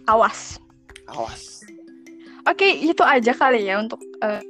Awas. 0.06 0.56
Awas. 1.10 1.62
Oke, 2.46 2.66
itu 2.66 3.02
aja 3.06 3.30
kali 3.34 3.70
ya 3.70 3.78
untuk 3.78 4.02
eh, 4.22 4.42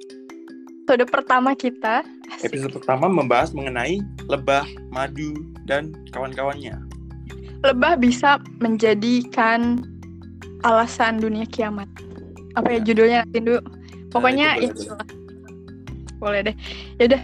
episode 0.84 1.08
pertama 1.08 1.52
kita. 1.56 2.04
Asik. 2.32 2.52
Episode 2.52 2.80
pertama 2.80 3.08
membahas 3.08 3.52
mengenai 3.52 4.00
lebah, 4.28 4.64
madu, 4.92 5.32
dan 5.68 5.92
kawan-kawannya. 6.12 6.76
Lebah 7.62 7.96
bisa 8.00 8.40
menjadikan 8.60 9.84
alasan 10.66 11.20
dunia 11.22 11.46
kiamat. 11.48 11.88
Apa 12.58 12.76
ya 12.76 12.80
Ya. 12.80 12.84
judulnya 12.84 13.18
nanti 13.24 13.38
dulu. 13.40 13.60
Pokoknya 14.12 14.60
itu 14.60 14.88
ya, 14.88 14.92
boleh, 14.92 15.08
boleh 16.20 16.40
deh. 16.52 16.56
Yaudah. 17.00 17.22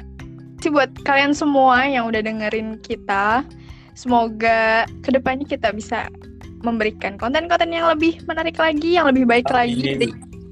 Sih 0.58 0.72
buat 0.74 0.90
kalian 1.06 1.36
semua 1.36 1.86
yang 1.86 2.10
udah 2.10 2.18
dengerin 2.18 2.82
kita, 2.82 3.46
semoga 3.94 4.88
ke 5.06 5.14
depannya 5.14 5.46
kita 5.46 5.70
bisa 5.70 6.10
memberikan 6.62 7.14
konten-konten 7.20 7.70
yang 7.70 7.86
lebih 7.90 8.22
menarik 8.26 8.58
lagi, 8.58 8.98
yang 8.98 9.06
lebih 9.10 9.24
baik 9.24 9.48
lagi 9.50 9.78
Amin. 9.78 9.98
dari 9.98 10.08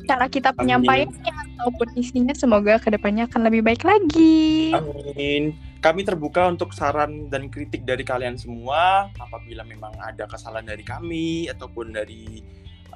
cara 0.07 0.27
kita 0.31 0.55
penyampaiannya 0.55 1.35
ataupun 1.59 1.88
isinya. 1.99 2.33
Semoga 2.33 2.79
ke 2.79 2.95
depannya 2.95 3.27
akan 3.27 3.51
lebih 3.51 3.66
baik 3.66 3.83
lagi. 3.83 4.71
Amin. 4.73 5.59
Kami 5.83 6.03
terbuka 6.07 6.47
untuk 6.51 6.73
saran 6.73 7.31
dan 7.31 7.51
kritik 7.51 7.83
dari 7.83 8.07
kalian 8.07 8.38
semua. 8.38 9.11
Apabila 9.19 9.66
memang 9.66 9.92
ada 9.99 10.25
kesalahan 10.31 10.66
dari 10.66 10.87
kami 10.87 11.51
ataupun 11.51 11.95
dari 11.95 12.42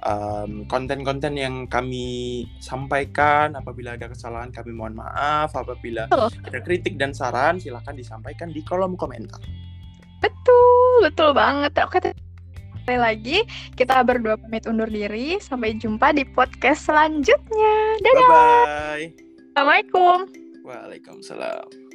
um, 0.06 0.64
konten-konten 0.70 1.34
yang 1.36 1.66
kami 1.66 2.46
sampaikan, 2.62 3.58
apabila 3.58 3.98
ada 3.98 4.10
kesalahan 4.10 4.54
kami 4.54 4.70
mohon 4.74 4.96
maaf. 4.96 5.52
Apabila 5.54 6.06
Betul. 6.08 6.30
ada 6.46 6.58
kritik 6.62 6.94
dan 6.96 7.10
saran, 7.12 7.58
silahkan 7.58 7.94
disampaikan 7.94 8.50
di 8.54 8.62
kolom 8.64 8.94
komentar. 8.94 9.42
Betul, 10.20 11.08
betul 11.08 11.30
banget. 11.32 11.72
Oke, 11.80 12.12
sekali 12.80 12.98
lagi 12.98 13.38
kita 13.76 14.00
berdua 14.02 14.40
pamit 14.40 14.64
undur 14.64 14.88
diri. 14.88 15.36
Sampai 15.38 15.76
jumpa 15.76 16.16
di 16.16 16.24
podcast 16.24 16.88
selanjutnya. 16.88 17.76
Dadah. 18.00 18.16
Bye 18.16 18.32
bye. 18.32 19.06
Assalamualaikum. 19.52 20.16
Waalaikumsalam. 20.64 21.89